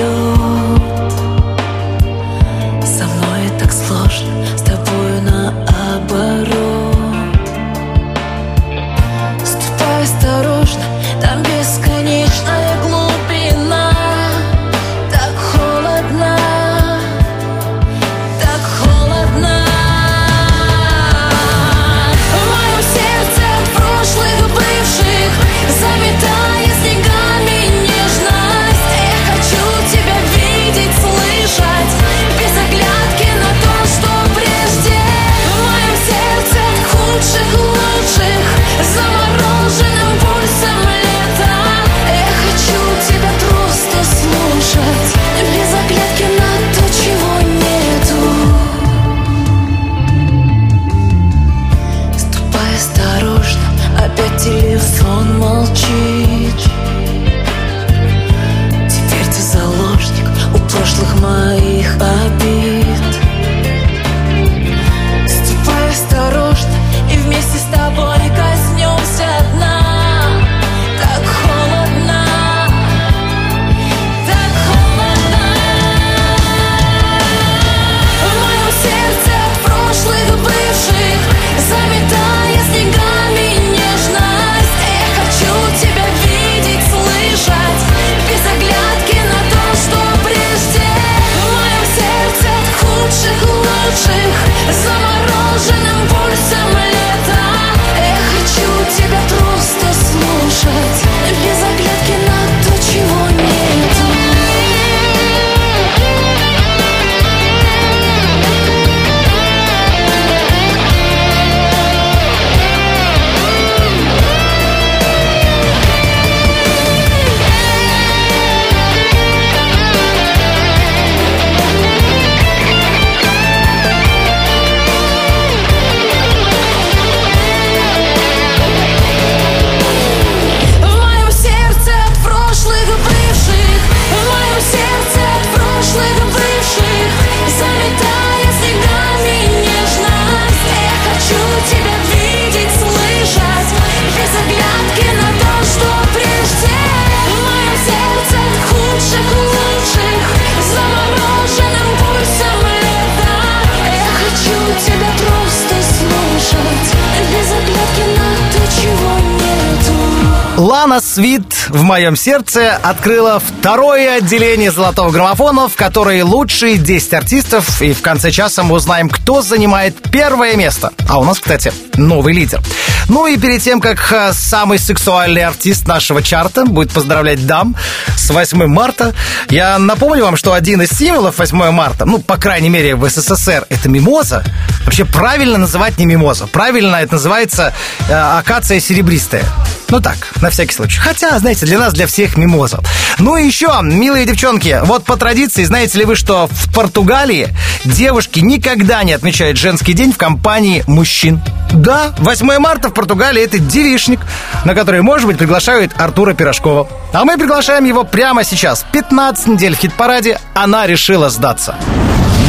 Свит 161.14 161.63
в 161.74 161.82
моем 161.82 162.16
сердце 162.16 162.76
открыла 162.76 163.40
второе 163.40 164.18
отделение 164.18 164.72
золотого 164.72 165.10
граммофона, 165.10 165.68
в 165.68 165.76
которой 165.76 166.22
лучшие 166.22 166.78
10 166.78 167.14
артистов, 167.16 167.82
и 167.82 167.94
в 167.94 168.02
конце 168.02 168.30
часа 168.30 168.62
мы 168.62 168.76
узнаем, 168.76 169.10
кто 169.10 169.42
занимает 169.42 169.96
первое 170.12 170.56
место. 170.56 170.92
А 171.10 171.20
у 171.20 171.24
нас, 171.24 171.40
кстати, 171.40 171.74
новый 171.96 172.34
лидер. 172.36 172.62
Ну 173.10 173.26
и 173.26 173.38
перед 173.38 173.62
тем, 173.62 173.82
как 173.82 174.12
э, 174.12 174.34
самый 174.34 174.78
сексуальный 174.78 175.44
артист 175.44 175.88
нашего 175.88 176.22
чарта 176.22 176.64
будет 176.66 176.92
поздравлять 176.92 177.46
дам 177.48 177.76
с 178.16 178.30
8 178.30 178.68
марта, 178.68 179.14
я 179.50 179.80
напомню 179.80 180.24
вам, 180.24 180.38
что 180.38 180.54
один 180.54 180.82
из 180.84 180.90
символов 180.90 181.40
8 181.40 181.72
марта, 181.72 182.06
ну, 182.06 182.20
по 182.20 182.38
крайней 182.38 182.70
мере, 182.70 182.96
в 182.96 183.10
СССР, 183.10 183.66
это 183.70 183.90
мимоза. 183.90 184.44
Вообще 184.86 185.06
правильно 185.06 185.58
называть 185.58 185.98
не 185.98 186.06
мимоза. 186.06 186.46
Правильно 186.46 186.98
это 186.98 187.14
называется 187.14 187.74
э, 188.08 188.14
акация 188.14 188.80
серебристая. 188.80 189.44
Ну 189.90 190.00
так, 190.00 190.18
на 190.42 190.50
всякий 190.50 190.74
случай. 190.74 191.00
Хотя, 191.00 191.38
знаете, 191.38 191.63
для 191.66 191.80
нас, 191.80 191.94
для 191.94 192.08
всех 192.08 192.38
мимоза. 192.38 192.80
Ну 193.20 193.38
и 193.38 193.46
еще, 193.46 193.72
милые 193.82 194.26
девчонки, 194.26 194.80
вот 194.84 195.04
по 195.04 195.18
традиции, 195.18 195.64
знаете 195.64 196.00
ли 196.00 196.06
вы, 196.06 196.16
что 196.16 196.48
в 196.52 196.74
Португалии 196.74 197.50
девушки 197.86 198.40
никогда 198.40 199.04
не 199.04 199.14
отмечают 199.14 199.58
женский 199.58 199.94
день 199.94 200.12
в 200.12 200.18
компании 200.18 200.84
мужчин? 200.88 201.42
Да, 201.72 202.14
8 202.20 202.60
марта 202.60 202.90
в 202.90 202.94
Португалии 202.94 203.44
это 203.44 203.60
девишник, 203.60 204.20
на 204.66 204.76
который, 204.76 205.02
может 205.02 205.28
быть, 205.28 205.38
приглашают 205.38 205.92
Артура 205.98 206.34
Пирожкова. 206.34 206.88
А 207.14 207.26
мы 207.26 207.38
приглашаем 207.38 207.86
его 207.86 208.04
прямо 208.04 208.44
сейчас. 208.44 208.86
15 208.92 209.48
недель 209.48 209.76
в 209.76 209.80
хит-параде 209.80 210.40
она 210.54 210.86
решила 210.88 211.30
сдаться. 211.30 211.76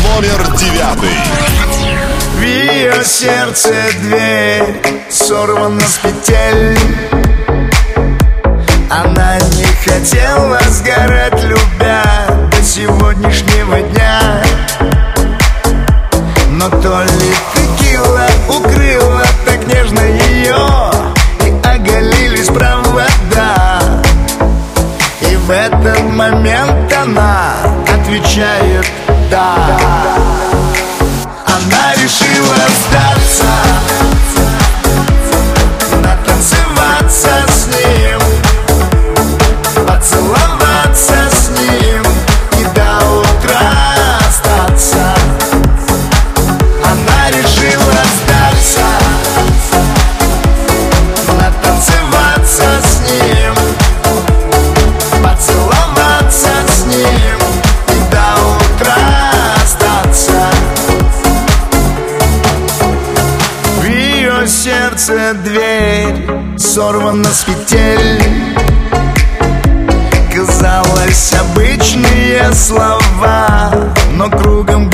Номер 0.02 0.56
девятый. 0.56 1.08
В 2.36 2.42
ее 2.42 3.04
сердце 3.04 3.74
дверь 4.02 4.82
сорвана 5.10 5.80
с 5.80 5.98
петель 5.98 7.23
Она 8.96 9.40
не 9.56 9.64
хотела 9.84 10.60
сгорать, 10.70 11.42
любя 11.42 12.04
до 12.52 12.62
сегодняшнего 12.62 13.80
дня. 13.80 14.40
Но 16.50 16.68
то 16.68 17.02
ли 17.02 17.34
текила 17.56 18.28
укрыла 18.48 19.24
так 19.44 19.66
нежно 19.66 19.98
ее 19.98 20.92
И 21.44 21.66
оголились 21.66 22.46
провода. 22.46 23.80
И 25.22 25.34
в 25.38 25.50
этот 25.50 26.00
момент 26.12 26.92
она 26.92 27.54
отвечает 27.92 28.86
«да» 29.28 29.56
Она 31.46 31.94
решила 32.00 32.60
сдаться 32.86 34.03
сорвана 66.84 67.24
с 67.24 67.44
петель 67.44 68.22
Казалось, 70.34 71.32
обычные 71.32 72.52
слова 72.52 73.72
Но 74.12 74.28
кругом 74.28 74.90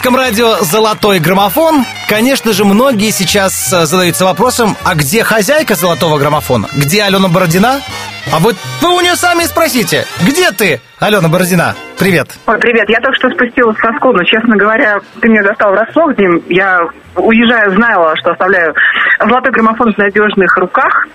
русском 0.00 0.16
радио 0.16 0.56
«Золотой 0.62 1.18
граммофон». 1.18 1.84
Конечно 2.08 2.54
же, 2.54 2.64
многие 2.64 3.10
сейчас 3.10 3.70
э, 3.70 3.84
задаются 3.84 4.24
вопросом, 4.24 4.74
а 4.82 4.94
где 4.94 5.22
хозяйка 5.22 5.74
«Золотого 5.74 6.16
граммофона»? 6.16 6.68
Где 6.74 7.02
Алена 7.02 7.28
Бородина? 7.28 7.80
А 8.32 8.38
вот 8.38 8.56
вы 8.80 8.96
у 8.96 9.00
нее 9.02 9.14
сами 9.14 9.44
спросите, 9.44 10.06
где 10.26 10.52
ты, 10.52 10.80
Алена 11.00 11.28
Бородина? 11.28 11.74
Привет. 11.98 12.28
Ой, 12.46 12.58
привет, 12.58 12.88
я 12.88 12.98
только 13.00 13.16
что 13.16 13.28
спустилась 13.28 13.76
со 13.76 13.92
склона. 13.92 14.24
Честно 14.24 14.56
говоря, 14.56 15.00
ты 15.20 15.28
меня 15.28 15.42
достал 15.42 15.72
врасплох, 15.72 16.16
Дим. 16.16 16.42
Я, 16.48 16.80
уезжая, 17.16 17.68
знала, 17.68 18.16
что 18.16 18.30
оставляю 18.30 18.74
золотой 19.18 19.52
граммофон 19.52 19.92
в 19.92 19.98
надежных 19.98 20.56
руках. 20.56 21.08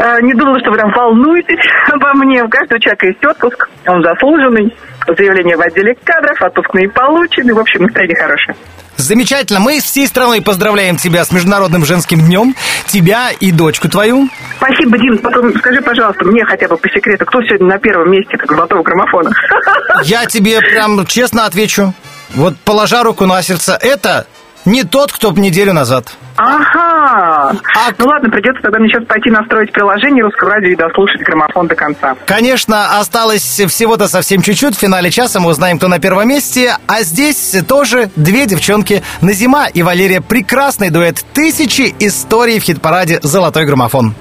Э, 0.00 0.20
Не 0.22 0.32
думала, 0.34 0.58
что 0.60 0.70
вы 0.70 0.78
там 0.78 0.90
волнуетесь 0.92 1.60
обо 1.92 2.14
мне. 2.14 2.42
У 2.42 2.48
каждого 2.48 2.80
человека 2.80 3.06
есть 3.06 3.24
отпуск, 3.24 3.68
он 3.86 4.02
заслуженный. 4.02 4.74
Заявление 5.06 5.56
в 5.56 5.60
отделе 5.60 5.94
кадров, 6.04 6.40
отпуск 6.40 6.74
не 6.74 6.88
полученный. 6.88 7.52
В 7.54 7.58
общем, 7.58 7.82
настроение 7.82 8.16
хорошее. 8.16 8.56
Замечательно. 8.96 9.60
Мы 9.60 9.80
всей 9.80 10.06
страной 10.06 10.42
поздравляем 10.42 10.96
тебя 10.96 11.24
с 11.24 11.32
Международным 11.32 11.84
женским 11.86 12.20
днем. 12.20 12.54
Тебя 12.86 13.30
и 13.40 13.50
дочку 13.50 13.88
твою. 13.88 14.28
Спасибо, 14.56 14.98
Дим. 14.98 15.18
Потом 15.18 15.54
скажи, 15.56 15.80
пожалуйста, 15.80 16.24
мне 16.26 16.44
хотя 16.44 16.68
бы 16.68 16.76
по 16.76 16.88
секрету, 16.90 17.24
кто 17.24 17.40
сегодня 17.42 17.66
на 17.66 17.78
первом 17.78 18.10
месте 18.10 18.36
как 18.36 18.50
золотого 18.50 18.82
граммофона? 18.82 19.30
Я 20.04 20.26
тебе 20.26 20.60
прям 20.60 21.06
честно 21.06 21.46
отвечу. 21.46 21.94
Вот 22.34 22.56
положа 22.58 23.02
руку 23.02 23.26
на 23.26 23.42
сердце, 23.42 23.78
это 23.80 24.26
не 24.64 24.84
тот, 24.84 25.12
кто 25.12 25.32
неделю 25.32 25.72
назад. 25.72 26.16
Ага. 26.36 27.52
Ну 27.98 28.06
ладно, 28.06 28.30
придется 28.30 28.62
тогда 28.62 28.78
мне 28.78 28.88
сейчас 28.88 29.04
пойти 29.04 29.30
настроить 29.30 29.72
приложение 29.72 30.24
русского 30.24 30.52
радио 30.52 30.70
и 30.70 30.76
дослушать 30.76 31.20
граммофон 31.22 31.66
до 31.66 31.74
конца. 31.74 32.16
Конечно, 32.26 32.98
осталось 32.98 33.42
всего-то 33.42 34.08
совсем 34.08 34.40
чуть-чуть. 34.40 34.76
В 34.76 34.78
финале 34.78 35.10
часа 35.10 35.40
мы 35.40 35.50
узнаем, 35.50 35.78
кто 35.78 35.88
на 35.88 35.98
первом 35.98 36.28
месте. 36.28 36.76
А 36.86 37.02
здесь 37.02 37.56
тоже 37.68 38.10
две 38.16 38.46
девчонки 38.46 39.02
Назима 39.20 39.66
и 39.66 39.82
Валерия. 39.82 40.20
Прекрасный 40.20 40.90
дуэт. 40.90 41.24
Тысячи 41.34 41.94
историй 41.98 42.58
в 42.58 42.62
хит-параде 42.62 43.20
«Золотой 43.22 43.66
граммофон». 43.66 44.14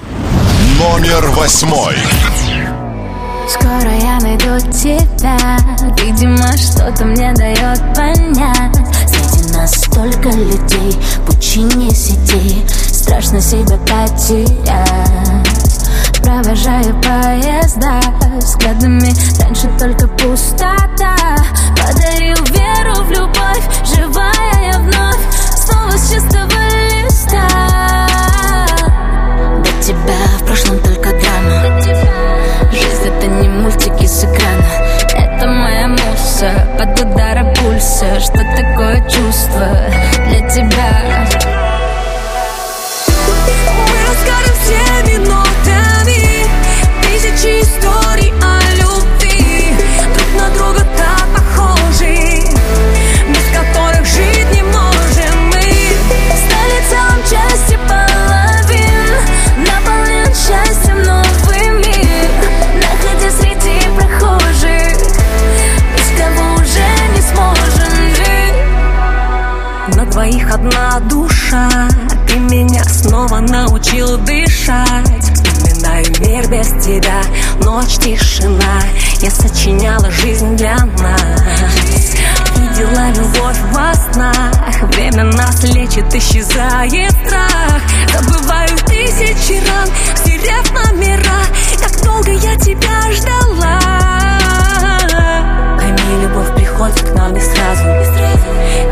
Номер 0.78 1.28
восьмой. 1.30 1.96
Скоро 3.48 3.92
я 4.02 4.20
найду 4.22 4.60
тебя 4.72 5.58
Видимо, 6.04 6.52
что-то 6.58 7.06
мне 7.06 7.34
дает 7.34 7.80
понять 7.96 9.18
нас 9.54 9.76
столько 9.76 10.30
людей 10.30 10.97
Пучине 11.26 11.91
сети 11.91 12.66
Страшно 12.91 13.41
себя 13.41 13.78
потерять 13.78 14.70
Провожаю 16.22 16.95
поезда 17.02 18.00
Взглядами. 18.38 19.14
Раньше 19.41 19.70
только 19.78 20.08
пустота. 20.08 21.16
Подарил 21.76 22.38
веру 22.45 23.04
в 23.04 23.12
любовь 23.12 23.64
Живая 23.95 24.72
я 24.72 24.80
вновь. 24.80 25.20
Снова 25.56 25.97
дышать. 74.70 75.24
Вспоминаю 75.34 76.05
мир 76.20 76.47
без 76.49 76.67
тебя. 76.84 77.22
Ночь, 77.63 77.97
тишина. 77.97 78.82
Я 79.20 79.32
сочиняла 79.32 80.09
жизнь 80.11 80.55
для 80.55 80.78
нас. 80.78 82.15
Видела 82.55 83.09
любовь 83.11 83.57
во 83.72 83.93
снах. 83.93 84.82
Время 84.93 85.26
нас 85.26 85.63
лечит, 85.63 86.13
исчезает 86.13 87.11
страх. 87.26 87.82
Забываю 88.13 88.70
тысячи 88.86 89.61
ран 89.67 89.89
Стерев 90.15 90.72
номера. 90.72 91.45
Как 91.80 92.03
долго 92.03 92.32
я 92.32 92.55
тебя 92.55 93.11
ждала 93.11 94.49
Пойми, 95.90 96.22
любовь 96.22 96.54
приходит 96.54 97.02
к 97.02 97.16
нам 97.16 97.34
не 97.34 97.40
сразу. 97.40 97.84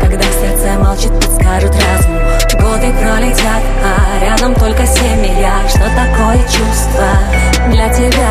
Когда 0.00 0.22
сердце 0.32 0.78
молчит, 0.78 1.12
подскажет 1.12 1.72
разум. 1.72 2.18
Годы 2.60 2.92
пролетят, 3.00 3.62
а 3.84 4.20
рядом 4.20 4.54
только 4.54 4.84
семья 4.84 5.52
Что 5.68 5.84
такое 5.94 6.42
чувство 6.42 7.08
для 7.70 7.88
тебя? 7.90 8.30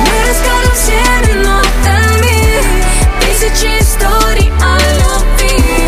Мы 0.00 0.16
расскажем 0.26 0.74
все 0.74 1.00
минутами 1.28 2.62
Тысячи 3.20 3.78
историй 3.78 4.50
о 4.62 4.78
любви 4.98 5.85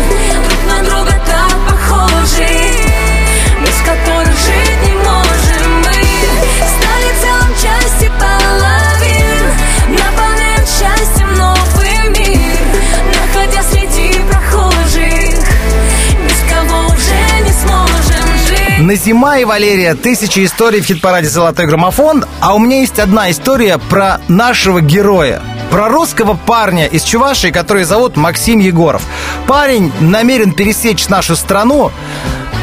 Назима 18.89 19.37
и 19.37 19.45
Валерия, 19.45 19.93
тысячи 19.93 20.43
историй 20.43 20.81
в 20.81 20.85
хит-параде 20.85 21.29
«Золотой 21.29 21.67
граммофон», 21.67 22.25
а 22.41 22.55
у 22.55 22.57
меня 22.57 22.79
есть 22.79 22.97
одна 22.97 23.29
история 23.29 23.77
про 23.77 24.19
нашего 24.27 24.81
героя. 24.81 25.43
Про 25.69 25.89
русского 25.89 26.33
парня 26.33 26.87
из 26.87 27.03
Чувашии, 27.03 27.49
который 27.49 27.83
зовут 27.83 28.17
Максим 28.17 28.57
Егоров. 28.57 29.03
Парень 29.45 29.91
намерен 29.99 30.53
пересечь 30.53 31.07
нашу 31.07 31.35
страну 31.35 31.91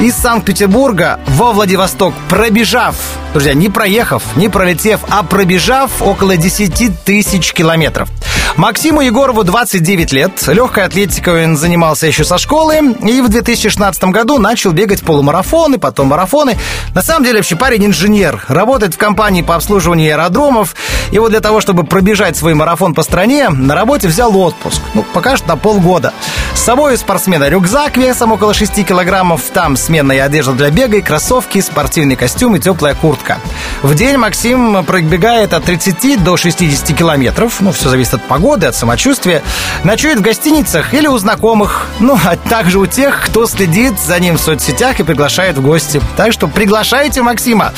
из 0.01 0.17
Санкт-Петербурга 0.17 1.21
во 1.29 1.53
Владивосток, 1.53 2.13
пробежав, 2.29 2.97
друзья, 3.33 3.55
не 3.55 3.69
проехав, 3.69 4.25
не 4.35 4.49
пролетев, 4.49 5.03
а 5.09 5.23
пробежав 5.23 6.03
около 6.03 6.37
10 6.37 7.05
тысяч 7.05 7.53
километров. 7.53 8.09
Максиму 8.57 9.03
Егорову 9.03 9.45
29 9.45 10.13
лет, 10.13 10.49
легкой 10.49 10.85
атлетикой 10.85 11.45
он 11.45 11.59
занимался 11.59 12.07
еще 12.07 12.25
со 12.25 12.39
школы 12.39 12.97
и 13.03 13.21
в 13.21 13.29
2016 13.29 14.05
году 14.05 14.39
начал 14.39 14.73
бегать 14.73 15.03
полумарафоны, 15.03 15.79
потом 15.79 16.09
марафоны. 16.09 16.57
На 16.95 17.03
самом 17.03 17.25
деле 17.25 17.41
вообще 17.41 17.55
парень 17.55 17.85
инженер, 17.85 18.43
работает 18.49 18.95
в 18.95 18.97
компании 18.97 19.43
по 19.43 19.57
обслуживанию 19.57 20.11
аэродромов. 20.11 20.75
И 21.11 21.19
вот 21.19 21.31
для 21.31 21.41
того, 21.41 21.61
чтобы 21.61 21.85
пробежать 21.85 22.39
свой 22.39 22.55
марафон 22.55 22.95
по 22.95 23.03
стране, 23.03 23.51
на 23.51 23.75
работе 23.75 24.09
взял 24.09 24.35
отпуск. 24.35 24.81
Ну, 24.95 25.05
пока 25.13 25.37
что 25.37 25.49
на 25.49 25.57
полгода. 25.59 26.15
С 26.55 26.61
собой 26.61 26.95
у 26.95 26.97
спортсмена 26.97 27.51
рюкзак 27.51 27.99
весом 27.99 28.33
около 28.33 28.55
6 28.55 28.87
килограммов, 28.87 29.43
там 29.53 29.77
сменная 29.77 30.25
одежда 30.25 30.53
для 30.53 30.71
бега 30.71 30.97
и 30.97 31.03
кроссовки, 31.03 31.61
спортивный 31.61 32.17
костюм 32.17 32.57
и 32.57 32.59
теплая 32.59 32.95
куртка. 32.95 33.39
В 33.83 33.95
день 33.95 34.17
Максим 34.17 34.83
пробегает 34.85 35.53
от 35.53 35.65
30 35.65 36.25
до 36.25 36.39
60 36.39 36.97
километров, 36.97 37.61
ну, 37.61 37.73
все 37.73 37.91
зависит 37.91 38.15
от 38.15 38.25
погоды, 38.25 38.46
от 38.53 38.75
самочувствия. 38.75 39.43
Ночует 39.85 40.19
в 40.19 40.23
гостиницах 40.23 40.95
или 40.95 41.07
у 41.07 41.19
знакомых, 41.19 41.87
ну, 42.01 42.19
а 42.25 42.37
также 42.37 42.79
у 42.79 42.87
тех, 42.87 43.23
кто 43.27 43.47
следит 43.47 43.99
за 44.01 44.19
ним 44.21 44.37
в 44.37 44.41
соцсетях 44.41 45.01
и 45.01 45.03
приглашает 45.03 45.57
в 45.59 45.63
гости. 45.63 46.01
Так 46.17 46.33
что 46.33 46.49
приглашайте 46.49 47.23
Максима. 47.23 47.73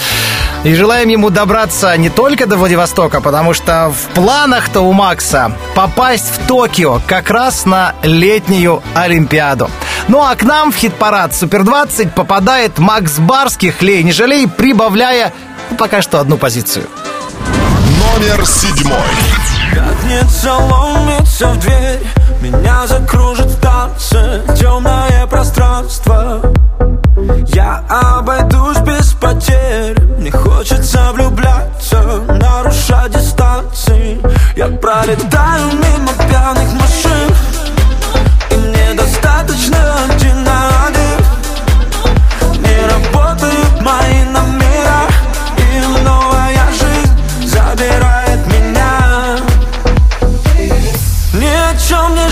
И 0.64 0.74
желаем 0.74 1.08
ему 1.08 1.30
добраться 1.30 1.96
не 1.96 2.10
только 2.10 2.46
до 2.46 2.56
Владивостока, 2.56 3.20
потому 3.20 3.54
что 3.54 3.90
в 3.90 4.14
планах-то 4.14 4.80
у 4.80 4.92
Макса 4.92 5.52
попасть 5.74 6.30
в 6.30 6.46
Токио 6.46 7.00
как 7.06 7.30
раз 7.30 7.64
на 7.64 7.94
летнюю 8.02 8.82
Олимпиаду. 8.94 9.70
Ну 10.08 10.20
а 10.22 10.34
к 10.34 10.42
нам 10.42 10.72
в 10.72 10.76
хит-парад 10.76 11.34
Супер-20 11.34 12.10
попадает 12.10 12.78
Макс 12.78 13.18
Барских 13.18 13.82
«Лей, 13.82 14.02
не 14.02 14.12
жалей», 14.12 14.48
прибавляя 14.48 15.32
пока 15.78 16.02
что 16.02 16.18
одну 16.18 16.36
позицию. 16.36 16.86
Номер 18.18 18.44
седьмой. 18.46 18.98
Как 19.72 20.04
не 20.08 20.20
заломится 20.28 21.50
в 21.50 21.58
дверь 21.60 22.00
Меня 22.40 22.84
закружит 22.88 23.46
в 23.46 23.60
танце 23.60 24.42
Темное 24.58 25.24
пространство. 25.28 26.40
Я 27.54 27.84
обойдусь 27.88 28.78
без 28.78 29.12
потерь 29.12 30.00
Мне 30.18 30.32
хочется 30.32 31.12
влюбляться 31.12 32.02
Нарушать 32.26 33.12
дистанции. 33.12 34.20
Я 34.56 34.66
пролетаю 34.66 35.66
мимо 35.74 36.12
пьяных 36.28 36.72
машин 36.72 37.30
И 38.50 38.54
мне 38.54 38.94
достаточно 38.94 39.78
один 40.06 40.44
один 40.88 41.20
Не 42.64 42.84
работают 42.84 43.80
мои 43.80 44.24
номера 44.24 44.57
забирает 47.78 48.46
меня. 48.46 49.36
Ни 51.32 51.46
о 51.46 51.76
чем 51.78 52.14
не 52.14 52.27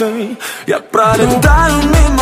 гравитации 0.00 0.36
Я 0.66 0.80
пролетаю 0.80 1.76
мимо 1.84 2.19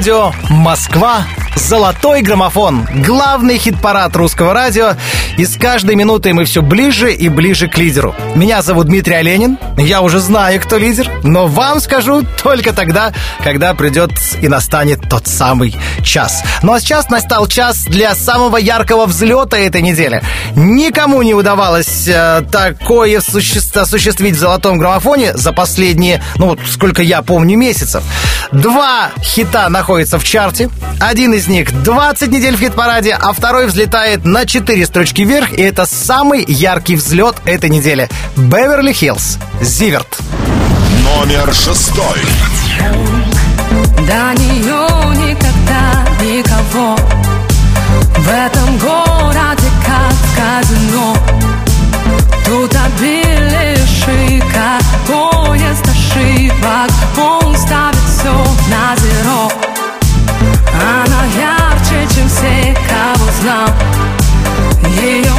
радио 0.00 0.32
Москва 0.48 1.26
Золотой 1.56 2.22
граммофон. 2.22 2.86
Главный 3.06 3.58
хит-парад 3.58 4.14
русского 4.16 4.54
радио. 4.54 4.94
И 5.36 5.44
с 5.44 5.56
каждой 5.56 5.94
минутой 5.94 6.32
мы 6.32 6.44
все 6.44 6.62
ближе 6.62 7.12
и 7.12 7.28
ближе 7.28 7.68
к 7.68 7.76
лидеру. 7.76 8.14
Меня 8.34 8.62
зовут 8.62 8.86
Дмитрий 8.86 9.14
Оленин. 9.14 9.58
Я 9.76 10.00
уже 10.00 10.20
знаю, 10.20 10.60
кто 10.60 10.78
лидер. 10.78 11.10
Но 11.22 11.46
вам 11.46 11.80
скажу 11.80 12.22
только 12.42 12.72
тогда, 12.72 13.12
когда 13.42 13.74
придет 13.74 14.10
и 14.40 14.48
настанет 14.48 15.08
тот 15.08 15.26
самый 15.26 15.76
час. 16.02 16.42
Ну 16.62 16.72
а 16.72 16.80
сейчас 16.80 17.10
настал 17.10 17.46
час 17.46 17.84
для 17.84 18.14
самого 18.14 18.56
яркого 18.56 19.06
взлета 19.06 19.58
этой 19.58 19.82
недели. 19.82 20.22
Никому 20.54 21.22
не 21.22 21.34
удавалось 21.34 22.08
э, 22.08 22.42
такое 22.50 23.20
суще- 23.20 23.80
осуществить 23.80 24.34
в 24.34 24.38
золотом 24.38 24.78
граммофоне 24.78 25.36
за 25.36 25.52
последние, 25.52 26.22
ну 26.36 26.46
вот 26.46 26.60
сколько 26.68 27.02
я 27.02 27.22
помню, 27.22 27.56
месяцев. 27.56 28.02
Два 28.52 29.10
хита 29.22 29.68
находятся 29.68 30.18
в 30.18 30.24
чарте. 30.24 30.70
Один 30.98 31.32
из 31.34 31.46
них 31.46 31.72
20 31.82 32.30
недель 32.30 32.56
в 32.56 32.60
хит-параде, 32.60 33.16
а 33.20 33.32
второй 33.32 33.66
взлетает 33.66 34.24
на 34.24 34.44
4 34.44 34.86
строчки 34.86 35.22
вверх, 35.22 35.52
и 35.52 35.62
это 35.62 35.86
самый 35.86 36.44
яркий 36.46 36.96
взлет 36.96 37.36
этой 37.44 37.70
недели. 37.70 38.08
Беверли 38.36 38.92
Хиллз. 38.92 39.38
Зиверт. 39.60 40.18
Номер 41.04 41.54
шестой. 41.54 42.18
До 44.10 44.40
нее 44.40 44.88
никогда 45.28 46.04
никого 46.20 46.96
В 48.16 48.28
этом 48.28 48.78
городе 48.78 49.68
как 49.86 50.12
в 50.12 50.36
казино 50.36 51.16
Тут 52.44 52.74
обилие 52.74 53.76
шика 53.86 54.78
Поезд 55.06 55.86
ошибок 55.86 56.90
Он 57.16 57.56
ставит 57.56 57.99
все 58.20 58.32
на 58.68 58.96
зеро 58.96 59.50
Она 60.74 61.24
ярче, 61.36 62.06
чем 62.14 62.28
все, 62.28 62.76
кого 62.88 63.30
знал 63.40 63.68
Ее 65.00 65.32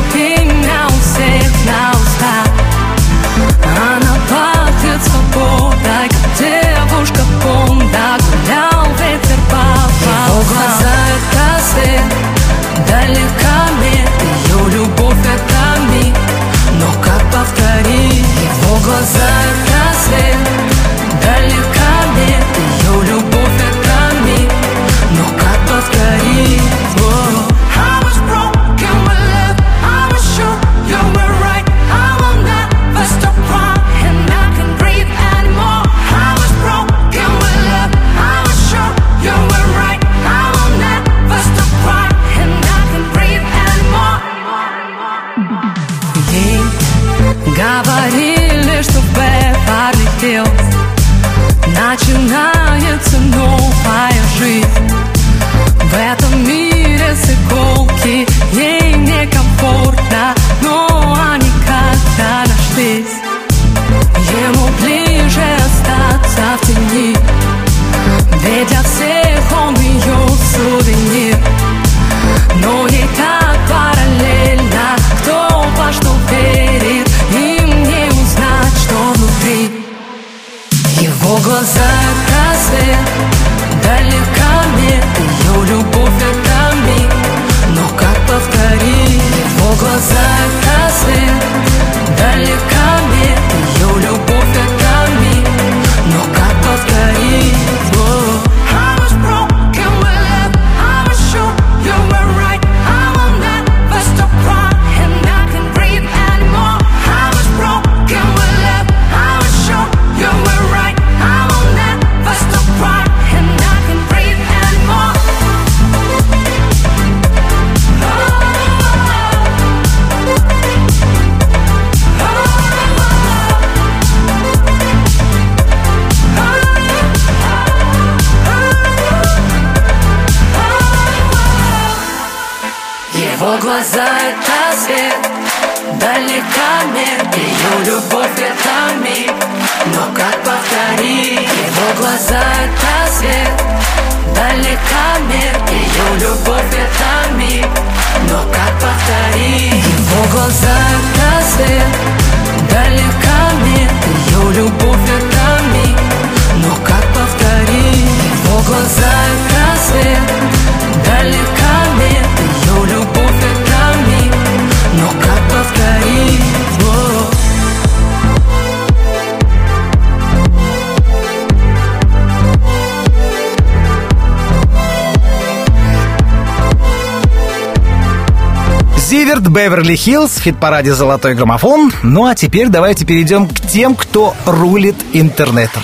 Зиверт, 179.32 179.48
Беверли 179.48 179.96
Хиллз, 179.96 180.40
в 180.40 180.42
хит-параде 180.42 180.94
«Золотой 180.94 181.36
граммофон». 181.36 181.94
Ну 182.04 182.26
а 182.26 182.36
теперь 182.36 182.68
давайте 182.68 183.06
перейдем 183.06 183.48
к 183.48 183.62
тем, 183.62 183.96
кто 183.96 184.36
рулит 184.46 184.98
интернетом. 185.14 185.84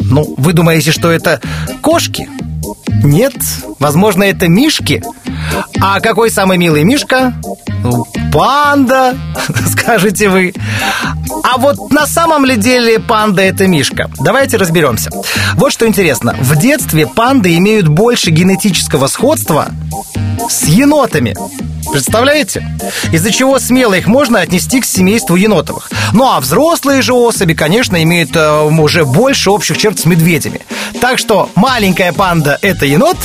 Ну, 0.00 0.34
вы 0.36 0.52
думаете, 0.52 0.92
что 0.92 1.10
это 1.10 1.40
кошки? 1.80 2.28
Нет, 3.02 3.32
возможно, 3.78 4.24
это 4.24 4.46
мишки. 4.46 5.02
А 5.80 6.00
какой 6.00 6.30
самый 6.30 6.58
милый 6.58 6.84
мишка? 6.84 7.32
Ну, 7.82 8.04
Панда, 8.30 9.16
скажете 9.70 10.28
вы. 10.28 10.52
А 11.44 11.56
вот 11.56 11.90
на 11.92 12.06
самом 12.06 12.44
ли 12.44 12.56
деле 12.56 12.98
панда 12.98 13.40
это 13.40 13.68
мишка? 13.68 14.10
Давайте 14.20 14.58
разберемся. 14.58 15.10
Вот 15.54 15.72
что 15.72 15.88
интересно. 15.88 16.36
В 16.38 16.56
детстве 16.56 17.06
панды 17.06 17.56
имеют 17.56 17.88
больше 17.88 18.30
генетического 18.30 19.06
сходства 19.06 19.68
с 20.50 20.64
енотами. 20.64 21.34
Представляете? 21.90 22.66
Из-за 23.12 23.30
чего 23.30 23.58
смело 23.58 23.94
их 23.94 24.06
можно 24.06 24.40
отнести 24.40 24.80
к 24.80 24.84
семейству 24.84 25.36
енотовых. 25.36 25.90
Ну 26.12 26.30
а 26.30 26.40
взрослые 26.40 27.02
же 27.02 27.12
особи, 27.12 27.54
конечно, 27.54 28.02
имеют 28.02 28.36
э, 28.36 28.62
уже 28.62 29.04
больше 29.04 29.50
общих 29.50 29.78
черт 29.78 29.98
с 29.98 30.04
медведями. 30.04 30.62
Так 31.00 31.18
что 31.18 31.50
маленькая 31.54 32.12
панда– 32.12 32.58
это 32.62 32.86
енот, 32.86 33.16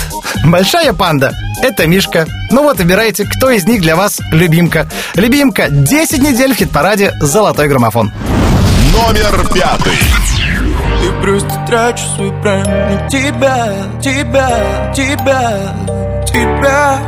большая 0.46 0.94
панда– 0.94 1.34
это 1.62 1.88
мишка. 1.88 2.28
Ну 2.52 2.64
вот, 2.64 2.78
выбирайте, 2.78 3.26
кто 3.26 3.50
из 3.50 3.66
них 3.66 3.82
для 3.82 3.96
вас 3.96 4.20
любимка. 4.32 4.90
Любимка 5.16 5.68
10 5.70 6.22
недель 6.22 6.54
в 6.54 6.58
хит-параде 6.58 7.14
«Золотой 7.22 7.68
граммофон». 7.68 8.12
Номер 8.94 9.48
пятый. 9.54 9.98
Просто 11.28 11.60
трачу 11.68 12.06
свой 12.16 12.32
прайм 12.42 12.64
на 12.64 13.10
тебя, 13.10 13.68
тебя, 14.02 14.50
тебя, 14.96 15.60
тебя. 16.26 17.00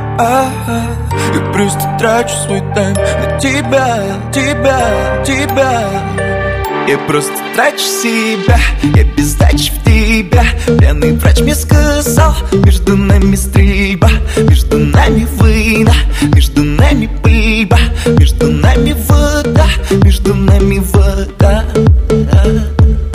И 1.33 1.53
просто 1.53 1.95
трачу 1.97 2.35
свой 2.35 2.59
тайм 2.75 2.95
на 2.95 3.39
тебя, 3.39 3.97
тебя, 4.33 5.23
тебя 5.23 6.38
я 6.87 6.97
просто 7.07 7.33
трачу 7.55 7.79
себя, 7.79 8.59
я 8.95 9.03
без 9.03 9.35
в 9.35 9.83
тебя. 9.83 10.43
Пьяный 10.79 11.13
врач 11.13 11.39
мне 11.41 11.55
сказал, 11.55 12.35
между 12.51 12.95
нами 12.95 13.35
стрельба 13.35 14.09
Между 14.37 14.77
нами 14.77 15.27
война, 15.37 15.93
между 16.33 16.63
нами 16.63 17.09
пыльба 17.21 17.79
Между 18.17 18.47
нами 18.47 18.95
вода, 19.07 19.67
между 20.03 20.35
нами 20.35 20.79
вода. 20.79 21.65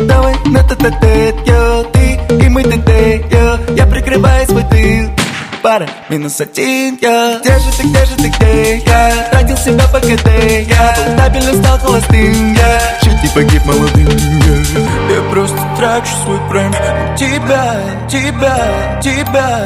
Давай 0.01 0.35
на 0.47 0.63
та 0.63 0.75
та 0.75 0.91
та 0.91 1.83
ты 1.93 2.21
и 2.45 2.49
мы 2.49 2.63
та 2.65 2.79
та 2.79 3.61
Я 3.77 3.87
прикрываю 3.87 4.47
свой 4.47 4.65
тыл 4.71 5.24
пара 5.65 5.89
Минус 6.11 6.39
один 6.43 6.99
я. 7.01 7.41
Где 7.41 7.59
же 7.59 7.71
ты, 7.79 7.89
где 7.89 8.05
же 8.05 8.17
ты, 8.17 8.29
где 8.29 8.77
я? 8.87 9.29
Тратил 9.31 9.57
себя 9.57 9.89
по 9.89 9.99
КД 9.99 10.29
я. 10.69 10.95
Стабильно 11.17 11.55
стал 11.55 11.79
холостым 11.79 12.55
я. 12.55 12.99
Чуть 13.03 13.23
не 13.23 13.29
погиб 13.31 13.65
молодым 13.65 14.07
я. 14.07 15.15
Я 15.17 15.31
просто 15.31 15.57
трачу 15.79 16.13
свой 16.23 16.39
прайм 16.51 16.73
Тебя, 17.17 17.81
тебя, 18.11 19.01
тебя 19.03 19.65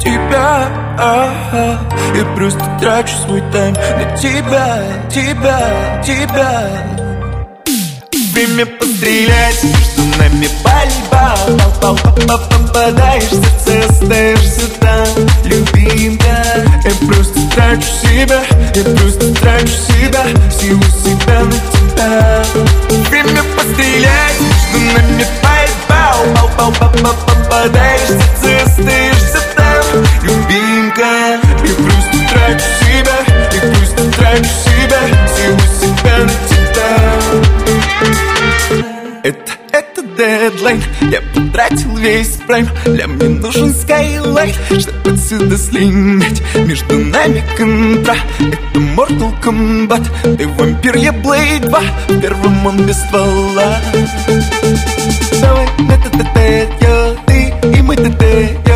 Тебя, 0.00 0.68
ага. 0.98 1.78
Я 2.16 2.24
просто 2.34 2.78
трачу 2.80 3.14
свой 3.26 3.42
тайм 3.52 3.74
на 3.74 4.16
тебя, 4.16 4.82
тебя, 5.10 6.02
тебя. 6.06 6.70
Время 8.32 8.66
пострелять, 8.66 9.64
между 9.64 10.18
нами 10.18 10.48
пальба 10.62 11.34
Попадаешь 11.80 13.32
в 13.32 13.57
трачу 17.58 17.88
себя, 18.02 18.40
я 18.74 18.84
просто 18.84 19.34
трачу 19.34 19.66
себя 19.66 20.24
Силу 20.60 20.82
себя 20.82 21.40
на 21.40 21.52
тебя. 21.52 22.44
Время 23.10 23.42
пострелять, 23.56 24.40
между 24.40 24.78
нами 24.94 25.26
пальба 25.42 26.14
Попадаешь 26.56 28.00
в 28.10 28.10
сердце, 28.10 28.18
остаешься 28.18 28.27
дедлайн 40.50 40.82
Я 41.10 41.20
потратил 41.34 41.96
весь 41.96 42.38
прайм. 42.46 42.68
Для 42.84 43.06
мне 43.06 43.28
нужен 43.28 43.74
скайлайн 43.74 44.52
Чтобы 44.70 45.10
отсюда 45.10 45.56
слинять. 45.56 46.42
Между 46.54 46.98
нами 46.98 47.42
контра. 47.56 48.16
Это 48.38 48.78
Mortal 48.78 49.34
Kombat. 49.42 50.36
Ты 50.36 50.46
вампир, 50.48 50.96
я 50.96 51.12
Блейд 51.12 51.62
2 51.62 51.80
В 52.08 52.20
первом 52.20 52.66
он 52.66 52.86
без 52.86 52.98
ствола. 52.98 53.80
Давай, 55.40 55.66
это 55.88 56.10
ТТ, 56.10 56.36
я, 56.80 57.14
ты 57.26 57.78
и 57.78 57.82
мы 57.82 57.96
ТТ, 57.96 58.67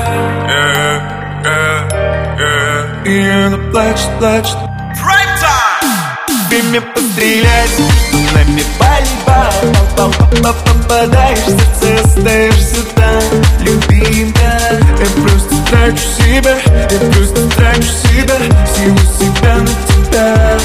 И 3.06 3.28
она 3.30 3.56
плачет, 3.72 4.10
плачет 4.20 4.58
Время 6.50 6.82
пострелять, 6.82 7.70
нами 8.34 8.62
пальба 8.78 9.50
Попадаешь 9.96 11.38
в 11.38 11.80
сердце, 11.80 12.04
остаешься 12.04 12.82
там, 12.94 13.22
любимая 13.60 14.78
Я 15.00 15.22
просто 15.22 15.54
трачу 15.70 16.06
себя, 16.18 16.54
я 16.90 16.98
просто 17.12 17.48
трачу 17.56 17.82
себя 17.82 18.36
Силу 18.76 18.98
себя 19.18 19.54
на 19.56 19.72
тебя 19.88 20.58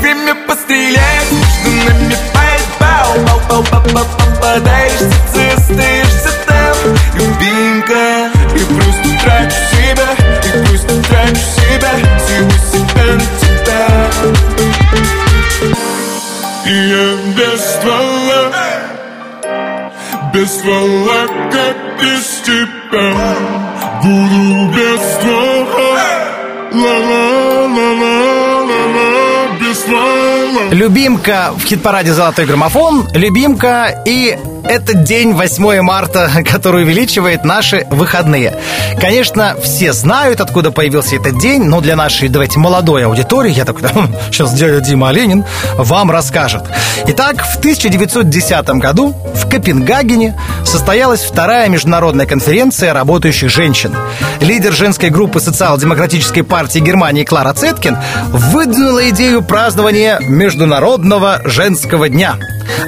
Время 0.00 0.34
пострелять, 0.46 1.30
нами 1.86 2.16
пальба 2.32 2.50
Попадаешь 4.00 4.92
в 4.92 5.34
сердце, 5.34 5.39
остаешься 5.70 6.30
там, 6.46 6.76
любимка. 7.14 8.30
Я 8.56 8.66
просто 8.66 9.08
трачу 9.22 9.56
себя, 9.70 10.10
я 10.44 10.64
просто 10.64 11.02
трачу 11.02 11.44
себя 11.56 11.92
Силу 12.26 12.56
себя 12.72 13.06
на 13.14 13.26
тебя. 13.40 13.84
И 16.66 16.72
я 16.72 17.06
без 17.36 17.60
ствола 17.60 18.42
Без 20.32 20.50
ствола, 20.50 21.26
как 21.50 21.76
без 22.00 22.24
тебя 22.44 23.10
Буду 24.02 24.72
без 24.72 25.00
ствола. 25.14 25.60
Ствола. 29.72 30.70
Любимка 30.72 31.52
в 31.56 31.64
хит-параде 31.64 32.12
«Золотой 32.12 32.44
граммофон», 32.44 33.08
любимка 33.14 34.02
и 34.04 34.36
этот 34.70 35.02
день 35.02 35.32
8 35.32 35.80
марта, 35.82 36.30
который 36.44 36.84
увеличивает 36.84 37.44
наши 37.44 37.88
выходные. 37.90 38.54
Конечно, 39.00 39.56
все 39.60 39.92
знают, 39.92 40.40
откуда 40.40 40.70
появился 40.70 41.16
этот 41.16 41.40
день, 41.40 41.64
но 41.64 41.80
для 41.80 41.96
нашей, 41.96 42.28
давайте, 42.28 42.60
молодой 42.60 43.04
аудитории, 43.04 43.50
я 43.50 43.64
такой, 43.64 43.82
сейчас 44.30 44.54
дядя 44.54 44.80
Дима 44.80 45.08
Оленин 45.08 45.44
вам 45.76 46.12
расскажет. 46.12 46.62
Итак, 47.08 47.44
в 47.44 47.58
1910 47.58 48.68
году 48.76 49.16
в 49.40 49.48
Копенгагене 49.48 50.38
состоялась 50.64 51.22
вторая 51.22 51.68
международная 51.68 52.26
конференция 52.26 52.92
работающих 52.92 53.50
женщин. 53.50 53.94
Лидер 54.40 54.72
женской 54.72 55.10
группы 55.10 55.40
социал-демократической 55.40 56.42
партии 56.42 56.78
Германии 56.78 57.24
Клара 57.24 57.52
Цеткин 57.52 57.96
выдвинула 58.28 59.08
идею 59.10 59.42
празднования 59.42 60.18
Международного 60.20 61.40
женского 61.44 62.08
дня. 62.08 62.36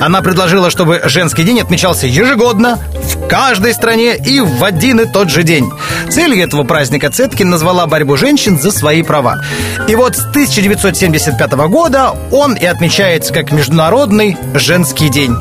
Она 0.00 0.20
предложила, 0.20 0.70
чтобы 0.70 1.03
женский 1.05 1.44
день 1.44 1.61
отмечался 1.61 2.07
ежегодно, 2.07 2.78
в 2.94 3.26
каждой 3.28 3.74
стране 3.74 4.16
и 4.16 4.40
в 4.40 4.62
один 4.62 5.00
и 5.00 5.11
тот 5.11 5.30
же 5.30 5.42
день. 5.42 5.70
Целью 6.11 6.42
этого 6.42 6.64
праздника 6.64 7.11
Цеткин 7.11 7.50
назвала 7.50 7.86
борьбу 7.86 8.16
женщин 8.16 8.59
за 8.59 8.70
свои 8.70 9.03
права. 9.03 9.42
И 9.88 9.94
вот 9.94 10.16
с 10.16 10.26
1975 10.26 11.53
года 11.68 12.14
он 12.30 12.55
и 12.55 12.64
отмечается 12.64 13.32
как 13.32 13.53
Международный 13.53 14.36
женский 14.55 15.09
день. 15.09 15.36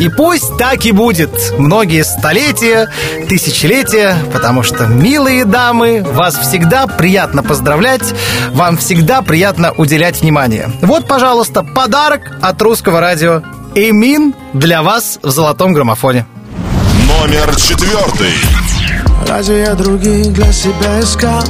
И 0.00 0.08
пусть 0.08 0.56
так 0.56 0.84
и 0.84 0.92
будет 0.92 1.30
многие 1.58 2.04
столетия, 2.04 2.88
тысячелетия, 3.28 4.16
потому 4.32 4.62
что, 4.62 4.86
милые 4.86 5.44
дамы, 5.44 6.02
вас 6.02 6.36
всегда 6.36 6.86
приятно 6.86 7.42
поздравлять, 7.42 8.14
вам 8.50 8.76
всегда 8.76 9.22
приятно 9.22 9.72
уделять 9.72 10.20
внимание. 10.20 10.70
Вот, 10.82 11.06
пожалуйста, 11.06 11.62
подарок 11.62 12.22
от 12.42 12.60
русского 12.62 13.00
радио 13.00 13.42
Эмин 13.74 14.34
для 14.52 14.82
вас 14.82 15.18
в 15.22 15.30
золотом 15.30 15.72
граммофоне. 15.72 16.26
Номер 17.08 17.54
четвертый. 17.56 18.34
Разве 19.28 19.60
я 19.62 19.74
других 19.74 20.32
для 20.32 20.52
себя 20.52 21.00
искал? 21.00 21.42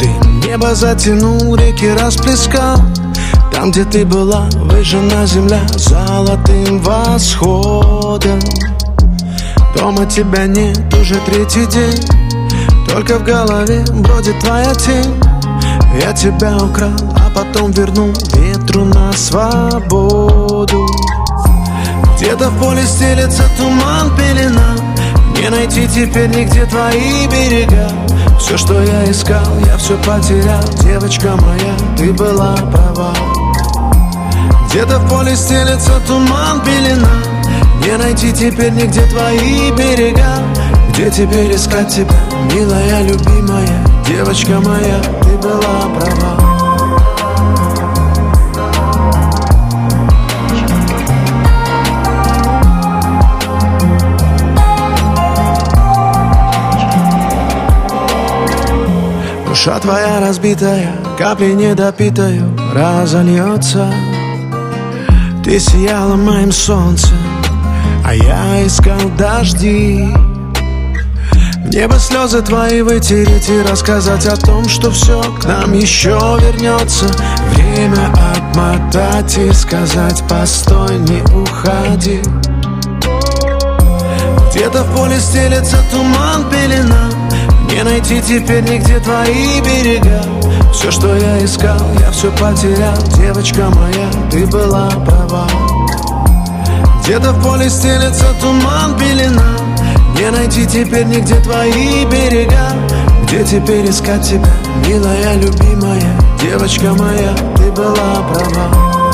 Дым 0.00 0.40
небо 0.40 0.74
затянул, 0.74 1.56
реки 1.56 1.88
расплескал 1.90 2.78
Там, 3.52 3.70
где 3.70 3.84
ты 3.84 4.04
была, 4.04 4.48
выжжена 4.54 5.26
земля 5.26 5.60
Золотым 5.76 6.80
восходом. 6.80 8.38
Дома 9.76 10.06
тебя 10.06 10.46
нет 10.46 10.94
уже 10.94 11.16
третий 11.26 11.66
день. 11.66 12.04
Только 12.88 13.18
в 13.18 13.24
голове 13.24 13.84
бродит 13.92 14.38
твоя 14.40 14.74
тень. 14.74 15.14
Я 16.00 16.12
тебя 16.12 16.56
украл, 16.56 16.92
а 17.16 17.30
потом 17.34 17.70
вернул 17.72 18.12
Ветру 18.34 18.84
на 18.84 19.12
свободу. 19.12 20.86
Где-то 22.16 22.50
в 22.50 22.58
поле 22.58 22.82
стелется 22.84 23.44
туман, 23.56 24.14
пелена. 24.16 24.74
Не 25.36 25.48
найти 25.50 25.86
теперь 25.86 26.28
нигде 26.28 26.64
твои 26.66 27.26
берега. 27.28 27.88
Все, 28.40 28.56
что 28.56 28.82
я 28.82 29.10
искал, 29.10 29.58
я 29.66 29.76
все 29.76 29.96
потерял. 29.98 30.62
Девочка 30.82 31.36
моя, 31.36 31.74
ты 31.96 32.12
была 32.12 32.56
права 32.56 33.27
где-то 34.70 34.98
в 34.98 35.08
поле 35.08 35.34
стелется 35.34 35.98
туман 36.06 36.60
пелена. 36.62 37.08
Не 37.82 37.96
найти 37.96 38.32
теперь 38.32 38.72
нигде 38.72 39.00
твои 39.06 39.70
берега. 39.72 40.42
Где 40.90 41.10
теперь 41.10 41.54
искать 41.54 41.88
тебя, 41.88 42.14
милая, 42.52 43.02
любимая? 43.02 43.86
Девочка 44.06 44.60
моя, 44.60 45.00
ты 45.22 45.38
была 45.38 45.88
права. 45.96 46.48
Душа 59.46 59.78
твоя 59.80 60.20
разбитая, 60.20 60.92
капли 61.16 61.52
недопитаю, 61.52 62.54
разольется. 62.74 63.86
Ты 65.44 65.58
сияла 65.58 66.16
моим 66.16 66.52
солнцем, 66.52 67.16
а 68.04 68.14
я 68.14 68.66
искал 68.66 68.98
дожди. 69.16 70.06
Небо 71.72 71.98
слезы 71.98 72.40
твои 72.42 72.80
вытереть 72.80 73.48
и 73.50 73.62
рассказать 73.62 74.26
о 74.26 74.36
том, 74.36 74.66
что 74.68 74.90
все 74.90 75.20
к 75.38 75.44
нам 75.44 75.74
еще 75.74 76.18
вернется 76.40 77.06
Время 77.52 78.10
отмотать 78.34 79.36
и 79.36 79.52
сказать 79.52 80.22
постой, 80.26 80.98
не 81.00 81.20
уходи 81.20 82.22
Где-то 84.50 84.82
в 84.82 84.96
поле 84.96 85.20
стелется 85.20 85.76
туман, 85.92 86.48
пелена. 86.50 87.10
Не 87.70 87.82
найти 87.82 88.22
теперь 88.22 88.62
нигде 88.62 88.98
твои 89.00 89.60
берега 89.60 90.37
Все, 90.72 90.90
что 90.90 91.16
я 91.16 91.44
искал, 91.44 91.80
я 92.00 92.10
все 92.10 92.30
потерял. 92.32 92.96
Девочка 93.16 93.68
моя, 93.70 94.10
ты 94.30 94.46
была 94.46 94.88
права. 94.90 95.48
Где-то 97.02 97.32
в 97.32 97.42
поле 97.42 97.68
стелется 97.70 98.26
туман, 98.40 98.96
пелена. 98.98 99.56
Не 100.18 100.30
найти 100.30 100.66
теперь 100.66 101.06
нигде 101.06 101.36
твои 101.40 102.04
берега. 102.06 102.72
Где 103.24 103.44
теперь 103.44 103.88
искать 103.88 104.22
тебя, 104.22 104.52
милая, 104.86 105.34
любимая? 105.34 106.20
Девочка 106.40 106.92
моя, 106.94 107.34
ты 107.56 107.70
была 107.72 108.22
права 108.32 109.07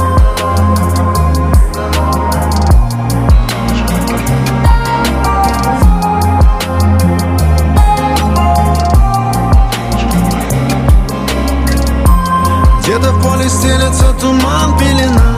Поле 13.45 13.51
стелется 13.51 14.13
туман, 14.21 14.79
пелена 14.79 15.37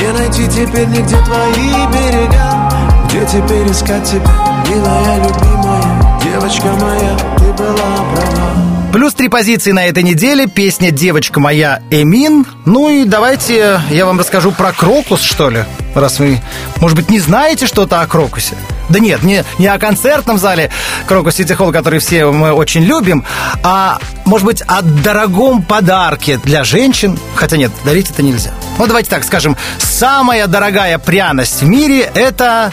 Не 0.00 0.12
найти 0.18 0.48
теперь 0.48 0.86
нигде 0.88 1.16
твои 1.24 1.86
берега 1.92 2.70
Где 3.08 3.24
теперь 3.24 3.70
искать 3.70 4.04
тебя, 4.04 4.64
милая, 4.68 5.16
любимая 5.18 6.20
Девочка 6.24 6.66
моя, 6.66 7.16
ты 7.38 7.44
была 7.52 7.76
права 8.14 8.92
Плюс 8.92 9.14
три 9.14 9.28
позиции 9.28 9.72
на 9.72 9.84
этой 9.84 10.02
неделе. 10.02 10.46
Песня 10.46 10.90
«Девочка 10.90 11.38
моя» 11.38 11.82
Эмин. 11.90 12.46
Ну 12.64 12.88
и 12.88 13.04
давайте 13.04 13.78
я 13.90 14.06
вам 14.06 14.18
расскажу 14.18 14.52
про 14.52 14.72
Крокус, 14.72 15.20
что 15.20 15.50
ли. 15.50 15.64
Раз 15.94 16.18
вы, 16.18 16.40
может 16.80 16.96
быть, 16.96 17.10
не 17.10 17.20
знаете 17.20 17.66
что-то 17.66 18.00
о 18.00 18.06
Крокусе. 18.06 18.56
Да 18.88 18.98
нет, 18.98 19.22
не, 19.22 19.44
не 19.58 19.66
о 19.66 19.78
концертном 19.78 20.38
зале 20.38 20.70
Крокус 21.06 21.36
Сити 21.36 21.52
Холл, 21.52 21.72
который 21.72 21.98
все 21.98 22.26
мы 22.30 22.52
очень 22.52 22.82
любим, 22.82 23.24
а, 23.62 23.98
может 24.24 24.46
быть, 24.46 24.62
о 24.62 24.82
дорогом 24.82 25.62
подарке 25.62 26.38
для 26.38 26.64
женщин. 26.64 27.18
Хотя 27.34 27.56
нет, 27.56 27.72
дарить 27.84 28.10
это 28.10 28.22
нельзя. 28.22 28.52
Ну, 28.78 28.86
давайте 28.86 29.10
так 29.10 29.24
скажем. 29.24 29.56
Самая 29.78 30.46
дорогая 30.46 30.98
пряность 30.98 31.62
в 31.62 31.66
мире– 31.66 32.10
это 32.14 32.70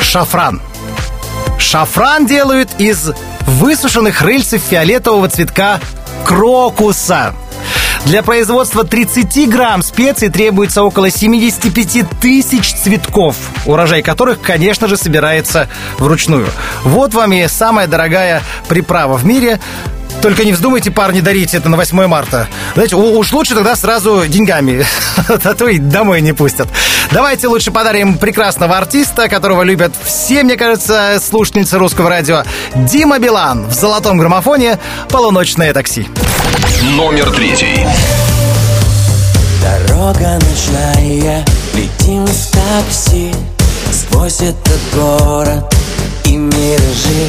шафран. 0.00 0.60
Шафран 1.58 2.26
делают 2.26 2.70
из 2.78 3.10
высушенных 3.46 4.22
рыльцев 4.22 4.62
фиолетового 4.62 5.28
цветка 5.28 5.80
крокуса. 6.24 7.34
Для 8.08 8.22
производства 8.22 8.84
30 8.84 9.50
грамм 9.50 9.82
специй 9.82 10.30
требуется 10.30 10.82
около 10.82 11.10
75 11.10 12.08
тысяч 12.22 12.72
цветков, 12.72 13.36
урожай 13.66 14.00
которых, 14.00 14.40
конечно 14.40 14.88
же, 14.88 14.96
собирается 14.96 15.68
вручную. 15.98 16.48
Вот 16.84 17.12
вам 17.12 17.34
и 17.34 17.46
самая 17.48 17.86
дорогая 17.86 18.42
приправа 18.66 19.18
в 19.18 19.26
мире. 19.26 19.60
Только 20.22 20.44
не 20.44 20.52
вздумайте, 20.52 20.90
парни, 20.90 21.20
дарить 21.20 21.54
это 21.54 21.68
на 21.68 21.76
8 21.76 22.06
марта. 22.06 22.48
Знаете, 22.74 22.96
уж 22.96 23.32
лучше 23.32 23.54
тогда 23.54 23.76
сразу 23.76 24.26
деньгами, 24.26 24.84
а 25.28 25.54
то 25.54 25.68
и 25.68 25.78
домой 25.78 26.20
не 26.20 26.32
пустят. 26.32 26.68
Давайте 27.12 27.46
лучше 27.48 27.70
подарим 27.70 28.18
прекрасного 28.18 28.76
артиста, 28.76 29.28
которого 29.28 29.62
любят 29.62 29.94
все, 30.02 30.42
мне 30.42 30.56
кажется, 30.56 31.20
слушательницы 31.22 31.78
русского 31.78 32.10
радио. 32.10 32.42
Дима 32.74 33.18
Билан 33.18 33.66
в 33.66 33.74
золотом 33.74 34.18
граммофоне 34.18 34.78
«Полуночное 35.08 35.72
такси». 35.72 36.06
Номер 36.96 37.30
третий. 37.30 37.86
Дорога 39.62 40.38
ночная, 40.38 41.44
летим 41.74 42.24
в 42.24 42.50
такси 42.50 43.32
Сквозь 43.92 44.40
этот 44.40 44.80
город 44.94 45.74
и 46.24 46.36
миражи 46.36 47.28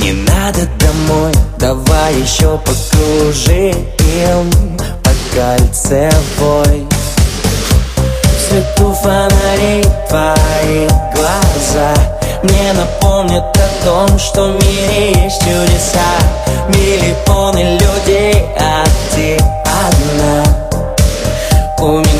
Не 0.00 0.12
надо 0.12 0.66
домой, 0.78 1.32
давай 1.58 2.14
еще 2.14 2.58
покружим 2.58 3.86
По 5.02 5.10
кольцевой 5.34 6.86
В 8.24 8.48
свету 8.48 8.92
фонарей 9.02 9.84
твои 10.08 10.88
глаза 11.14 11.94
Мне 12.42 12.72
напомнят 12.72 13.44
о 13.56 13.84
том, 13.84 14.18
что 14.18 14.46
в 14.46 14.54
мире 14.64 15.24
есть 15.24 15.40
чудеса. 15.40 16.18
Миллионы 16.68 17.78
людей, 17.78 18.46
а 18.58 18.84
ты 19.14 19.36
одна. 19.64 20.44
У 21.80 21.98
меня 21.98 22.17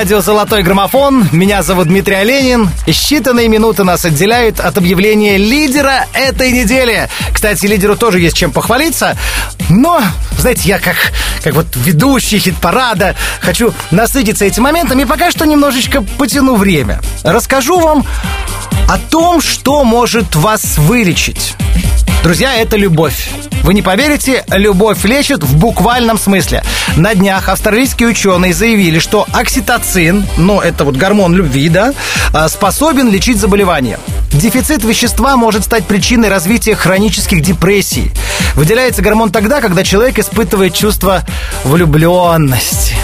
радио 0.00 0.22
«Золотой 0.22 0.62
граммофон». 0.62 1.28
Меня 1.30 1.62
зовут 1.62 1.88
Дмитрий 1.88 2.14
Оленин. 2.14 2.70
Считанные 2.86 3.48
минуты 3.48 3.84
нас 3.84 4.02
отделяют 4.02 4.58
от 4.58 4.78
объявления 4.78 5.36
лидера 5.36 6.06
этой 6.14 6.52
недели. 6.52 7.10
Кстати, 7.34 7.66
лидеру 7.66 7.96
тоже 7.96 8.18
есть 8.18 8.34
чем 8.34 8.50
похвалиться. 8.50 9.18
Но, 9.68 10.00
знаете, 10.38 10.62
я 10.64 10.78
как, 10.78 10.96
как 11.44 11.52
вот 11.52 11.66
ведущий 11.76 12.38
хит-парада 12.38 13.14
хочу 13.42 13.74
насытиться 13.90 14.46
этим 14.46 14.62
моментом 14.62 14.98
и 15.00 15.04
пока 15.04 15.30
что 15.30 15.44
немножечко 15.44 16.00
потяну 16.00 16.54
время. 16.56 17.02
Расскажу 17.22 17.78
вам 17.78 18.06
о 18.88 18.96
том, 18.96 19.42
что 19.42 19.84
может 19.84 20.34
вас 20.34 20.78
вылечить. 20.78 21.56
Друзья, 22.22 22.54
это 22.54 22.76
любовь. 22.76 23.30
Вы 23.62 23.72
не 23.72 23.80
поверите, 23.80 24.44
любовь 24.48 25.04
лечит 25.04 25.42
в 25.42 25.56
буквальном 25.56 26.18
смысле. 26.18 26.62
На 26.96 27.14
днях 27.14 27.48
австралийские 27.48 28.10
ученые 28.10 28.52
заявили, 28.52 28.98
что 28.98 29.26
окситоцин, 29.32 30.26
ну 30.36 30.60
это 30.60 30.84
вот 30.84 30.96
гормон 30.96 31.34
любви, 31.34 31.70
да, 31.70 31.94
а, 32.34 32.48
способен 32.50 33.10
лечить 33.10 33.38
заболевания. 33.38 33.98
Дефицит 34.32 34.84
вещества 34.84 35.36
может 35.36 35.64
стать 35.64 35.86
причиной 35.86 36.28
развития 36.28 36.74
хронических 36.74 37.40
депрессий. 37.40 38.12
Выделяется 38.54 39.00
гормон 39.00 39.32
тогда, 39.32 39.62
когда 39.62 39.82
человек 39.82 40.18
испытывает 40.18 40.74
чувство 40.74 41.24
влюбленности. 41.64 42.96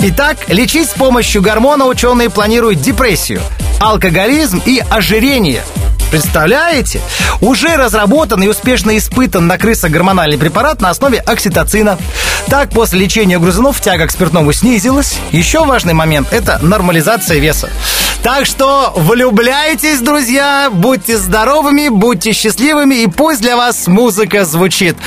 Итак, 0.00 0.36
лечить 0.48 0.90
с 0.90 0.92
помощью 0.92 1.40
гормона 1.40 1.86
ученые 1.86 2.28
планируют 2.28 2.82
депрессию, 2.82 3.40
алкоголизм 3.80 4.60
и 4.66 4.82
ожирение. 4.90 5.62
Представляете? 6.12 7.00
Уже 7.40 7.74
разработан 7.76 8.42
и 8.42 8.46
успешно 8.46 8.98
испытан 8.98 9.46
на 9.46 9.56
крысах 9.56 9.90
гормональный 9.90 10.36
препарат 10.36 10.82
на 10.82 10.90
основе 10.90 11.18
окситоцина. 11.18 11.98
Так, 12.48 12.68
после 12.68 13.00
лечения 13.00 13.38
грызунов 13.38 13.80
тяга 13.80 14.06
к 14.06 14.10
спиртному 14.10 14.52
снизилась. 14.52 15.18
Еще 15.30 15.64
важный 15.64 15.94
момент– 15.94 16.28
это 16.30 16.58
нормализация 16.60 17.38
веса. 17.38 17.70
Так 18.22 18.44
что 18.44 18.92
влюбляйтесь, 18.94 20.00
друзья, 20.00 20.68
будьте 20.70 21.16
здоровыми, 21.16 21.88
будьте 21.88 22.32
счастливыми, 22.32 22.96
и 22.96 23.06
пусть 23.06 23.40
для 23.40 23.56
вас 23.56 23.86
музыка 23.86 24.44
звучит. 24.44 24.98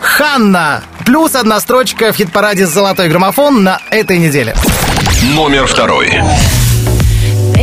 Ханна. 0.00 0.82
Плюс 1.04 1.34
одна 1.34 1.60
строчка 1.60 2.14
в 2.14 2.16
хит-параде 2.16 2.66
«Золотой 2.66 3.10
граммофон» 3.10 3.62
на 3.62 3.78
этой 3.90 4.16
неделе. 4.16 4.56
Номер 5.34 5.66
второй. 5.66 6.22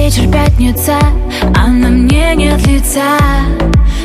Вечер 0.07 0.31
пятница, 0.31 0.97
а 1.53 1.67
на 1.67 1.89
мне 1.89 2.33
нет 2.33 2.65
лица. 2.65 3.17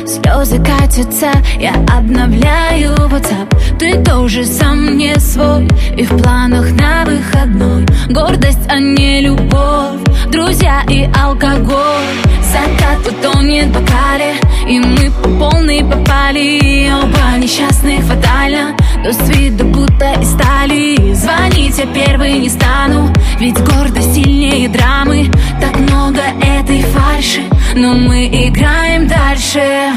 Слезы 0.05 0.61
катятся, 0.61 1.31
я 1.57 1.75
обновляю 1.97 2.93
WhatsApp. 3.07 3.77
Ты 3.79 4.03
тоже 4.03 4.43
сам 4.43 4.97
не 4.97 5.17
свой 5.17 5.65
И 5.95 6.03
в 6.03 6.17
планах 6.17 6.71
на 6.71 7.05
выходной. 7.05 7.85
Гордость, 8.09 8.67
а 8.67 8.79
не 8.79 9.21
любовь 9.21 10.01
Друзья 10.29 10.83
и 10.89 11.09
алкоголь. 11.17 12.17
Закат 12.51 13.07
утонет 13.07 13.67
в 13.67 13.71
бокале 13.71 14.33
И 14.67 14.81
мы 14.81 15.09
по 15.09 15.29
полной 15.39 15.85
попали. 15.85 16.91
Оба 17.01 17.37
несчастных 17.37 18.03
фатально 18.03 18.75
Но 19.03 19.11
с 19.11 19.29
виду 19.29 19.65
будто 19.65 20.13
из 20.21 20.31
стали. 20.31 21.13
Звонить 21.13 21.77
я 21.77 21.85
первый 21.87 22.39
не 22.39 22.47
стану 22.47 23.13
Ведь 23.37 23.59
гордость 23.59 24.15
сильнее 24.15 24.69
драмы. 24.69 25.29
Так 25.59 25.77
много 25.77 26.21
этой 26.41 26.81
фальши 26.83 27.41
Но 27.75 27.93
мы 27.95 28.27
играем 28.27 29.07
дальше. 29.07 29.91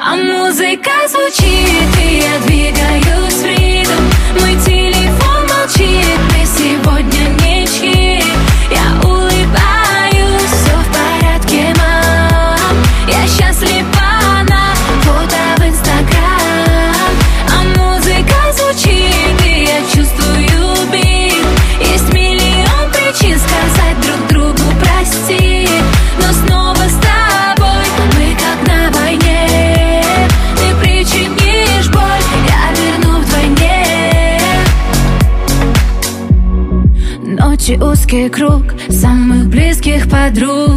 А 0.00 0.14
музыка 0.14 0.92
звучит 1.08 1.98
И 2.00 2.22
я 2.22 2.38
двигаюсь 2.46 3.34
в 3.34 3.44
ритм. 3.44 4.04
Мой 4.40 4.54
телефон 4.64 5.48
молчит 5.48 6.20
Мы 6.30 6.46
сегодня 6.46 7.30
ничьи 7.42 8.22
Я 8.70 9.00
улыбаюсь 9.02 9.23
Ночи 37.54 37.78
узкий 37.80 38.28
круг 38.30 38.64
самых 38.88 39.46
близких 39.46 40.10
подруг 40.10 40.72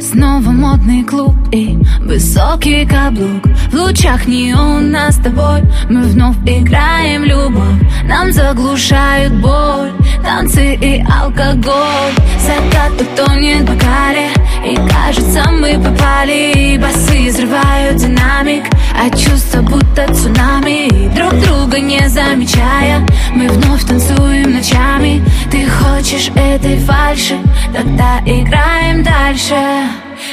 Снова 0.00 0.50
модный 0.50 1.02
клуб 1.04 1.34
и 1.52 1.78
высокий 2.00 2.86
каблук. 2.86 3.46
В 3.70 3.74
лучах 3.74 4.26
неона 4.26 5.10
с 5.10 5.16
тобой. 5.16 5.62
Мы 5.88 6.02
вновь 6.02 6.36
играем 6.44 7.24
любовь. 7.24 7.80
Нам 8.04 8.32
заглушают 8.32 9.32
боль. 9.34 9.92
Танцы 10.22 10.74
и 10.74 11.02
алкоголь. 11.02 12.12
Закат 12.40 13.00
утонет 13.00 13.62
в 13.62 13.72
бокале 13.72 14.28
И 14.64 14.76
кажется 14.76 15.50
мы 15.50 15.74
попали. 15.82 16.78
Басы 16.78 17.30
взрывают 17.30 17.96
динамик. 17.96 18.64
А 18.94 19.10
чувства 19.10 19.62
будто 19.62 20.12
цунами. 20.14 21.08
Друг 21.14 21.32
друга 21.42 21.80
не 21.80 22.06
замечая. 22.08 23.06
Мы 23.34 23.48
вновь 23.48 23.84
танцуем 23.84 24.52
ночами. 24.52 25.22
Ты 25.50 25.66
хочешь 25.68 26.30
этой 26.34 26.78
фальши? 26.78 27.36
Тогда 27.72 28.20
играем 28.24 29.02
дальше 29.02 29.56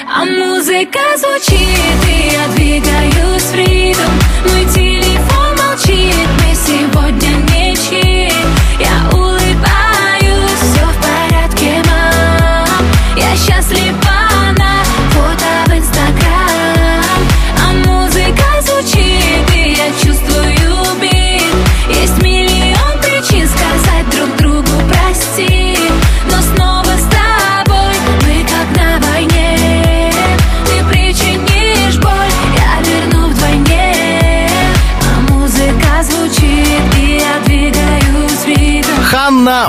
а 0.07 0.25
музыка 0.25 0.99
звучит, 1.17 1.99
и 2.07 2.31
я 2.33 2.47
двигаюсь 2.55 3.43
в 3.43 3.55
ритм. 3.55 4.11
Мой 4.49 4.65
телефон 4.73 5.55
молчит, 5.57 6.29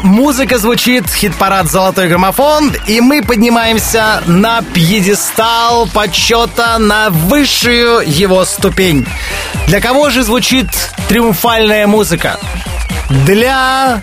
Музыка 0.03 0.59
звучит, 0.59 1.09
хит-парад 1.09 1.71
«Золотой 1.71 2.09
граммофон», 2.09 2.73
и 2.87 3.01
мы 3.01 3.23
поднимаемся 3.23 4.23
на 4.27 4.63
пьедестал 4.63 5.87
почета 5.87 6.79
на 6.79 7.11
высшую 7.11 8.03
его 8.07 8.45
ступень. 8.45 9.07
Для 9.67 9.81
кого 9.81 10.11
же 10.11 10.23
звучит 10.23 10.69
триумфальная 11.09 11.87
музыка? 11.87 12.39
Для 13.27 14.03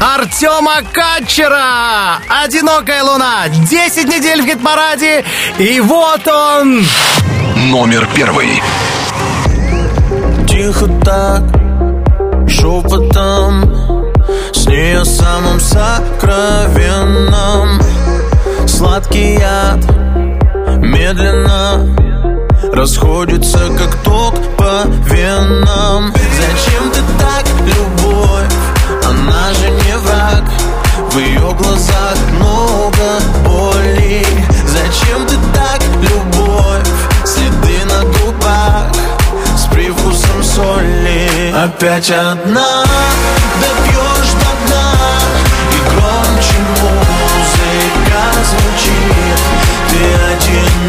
Артема 0.00 0.82
Катчера! 0.92 2.18
«Одинокая 2.28 3.02
луна» 3.02 3.48
10 3.48 4.08
недель 4.08 4.42
в 4.42 4.46
хит-параде, 4.46 5.24
и 5.58 5.80
вот 5.80 6.26
он! 6.26 6.84
Номер 7.70 8.08
первый. 8.14 8.62
Тихо 10.48 10.88
так, 11.04 11.42
шепотом 12.48 13.71
С 14.92 14.94
ней 14.94 15.00
о 15.00 15.04
самом 15.06 15.58
сокровенном 15.58 17.08
Сладкий 18.66 19.38
яд 19.38 19.78
медленно 20.82 21.96
Расходится, 22.74 23.70
как 23.78 23.94
ток 24.02 24.34
по 24.58 24.84
венам. 25.06 26.12
Зачем 26.12 26.90
ты 26.90 27.00
так, 27.18 27.44
любовь? 27.64 28.52
Она 29.02 29.54
же 29.54 29.70
не 29.70 29.96
враг. 29.96 30.44
В 31.10 31.18
ее 31.18 31.54
глазах 31.54 32.16
много 32.32 33.20
боли. 33.46 34.26
Зачем 34.66 35.26
ты 35.26 35.36
так, 35.54 35.80
любовь? 36.02 36.86
Следы 37.24 37.84
на 37.86 38.02
губах 38.04 38.92
с 39.56 39.64
привкусом 39.72 40.42
соли. 40.42 41.54
Опять 41.54 42.10
одна, 42.10 42.84
допьешь 43.60 43.81
Ты 49.92 50.81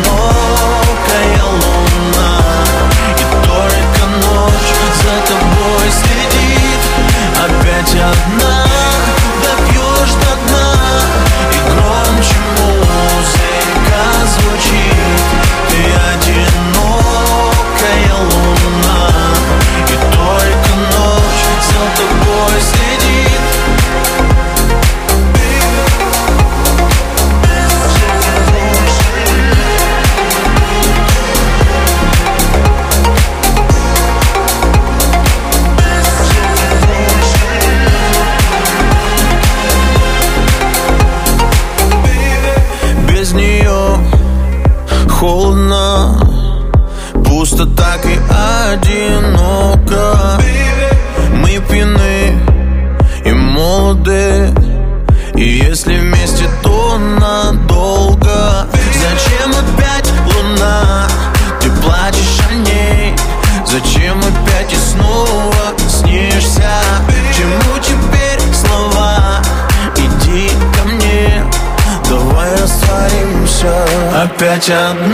Опять 74.66 75.13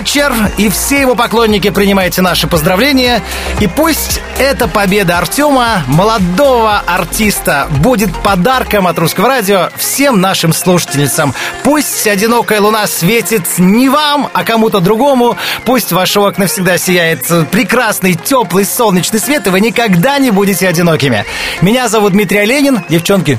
Качер 0.00 0.32
и 0.56 0.70
все 0.70 0.98
его 1.02 1.14
поклонники 1.14 1.68
принимайте 1.68 2.22
наши 2.22 2.46
поздравления. 2.46 3.22
И 3.60 3.66
пусть 3.66 4.22
эта 4.38 4.66
победа 4.66 5.18
Артема, 5.18 5.84
молодого 5.88 6.78
артиста, 6.86 7.68
будет 7.68 8.10
подарком 8.22 8.86
от 8.86 8.98
Русского 8.98 9.28
радио 9.28 9.68
всем 9.76 10.18
нашим 10.18 10.54
слушательницам. 10.54 11.34
Пусть 11.64 12.06
одинокая 12.06 12.62
луна 12.62 12.86
светит 12.86 13.42
не 13.58 13.90
вам, 13.90 14.30
а 14.32 14.42
кому-то 14.42 14.80
другому. 14.80 15.36
Пусть 15.66 15.92
в 15.92 15.96
ваши 15.96 16.18
окна 16.18 16.46
всегда 16.46 16.78
сияет 16.78 17.26
прекрасный, 17.50 18.14
теплый, 18.14 18.64
солнечный 18.64 19.20
свет, 19.20 19.48
и 19.48 19.50
вы 19.50 19.60
никогда 19.60 20.18
не 20.18 20.30
будете 20.30 20.66
одинокими. 20.66 21.26
Меня 21.60 21.90
зовут 21.90 22.12
Дмитрий 22.12 22.38
Оленин. 22.38 22.80
Девчонки, 22.88 23.38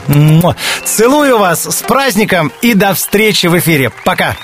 целую 0.85 1.39
вас 1.39 1.63
с 1.63 1.81
праздником 1.81 2.51
и 2.61 2.75
до 2.75 2.93
встречи 2.93 3.47
в 3.47 3.57
эфире. 3.57 3.91
Пока 4.05 4.35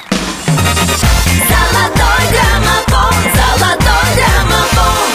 граммофон, 2.32 3.14
золотой 3.36 4.08
граммофон. 4.16 5.07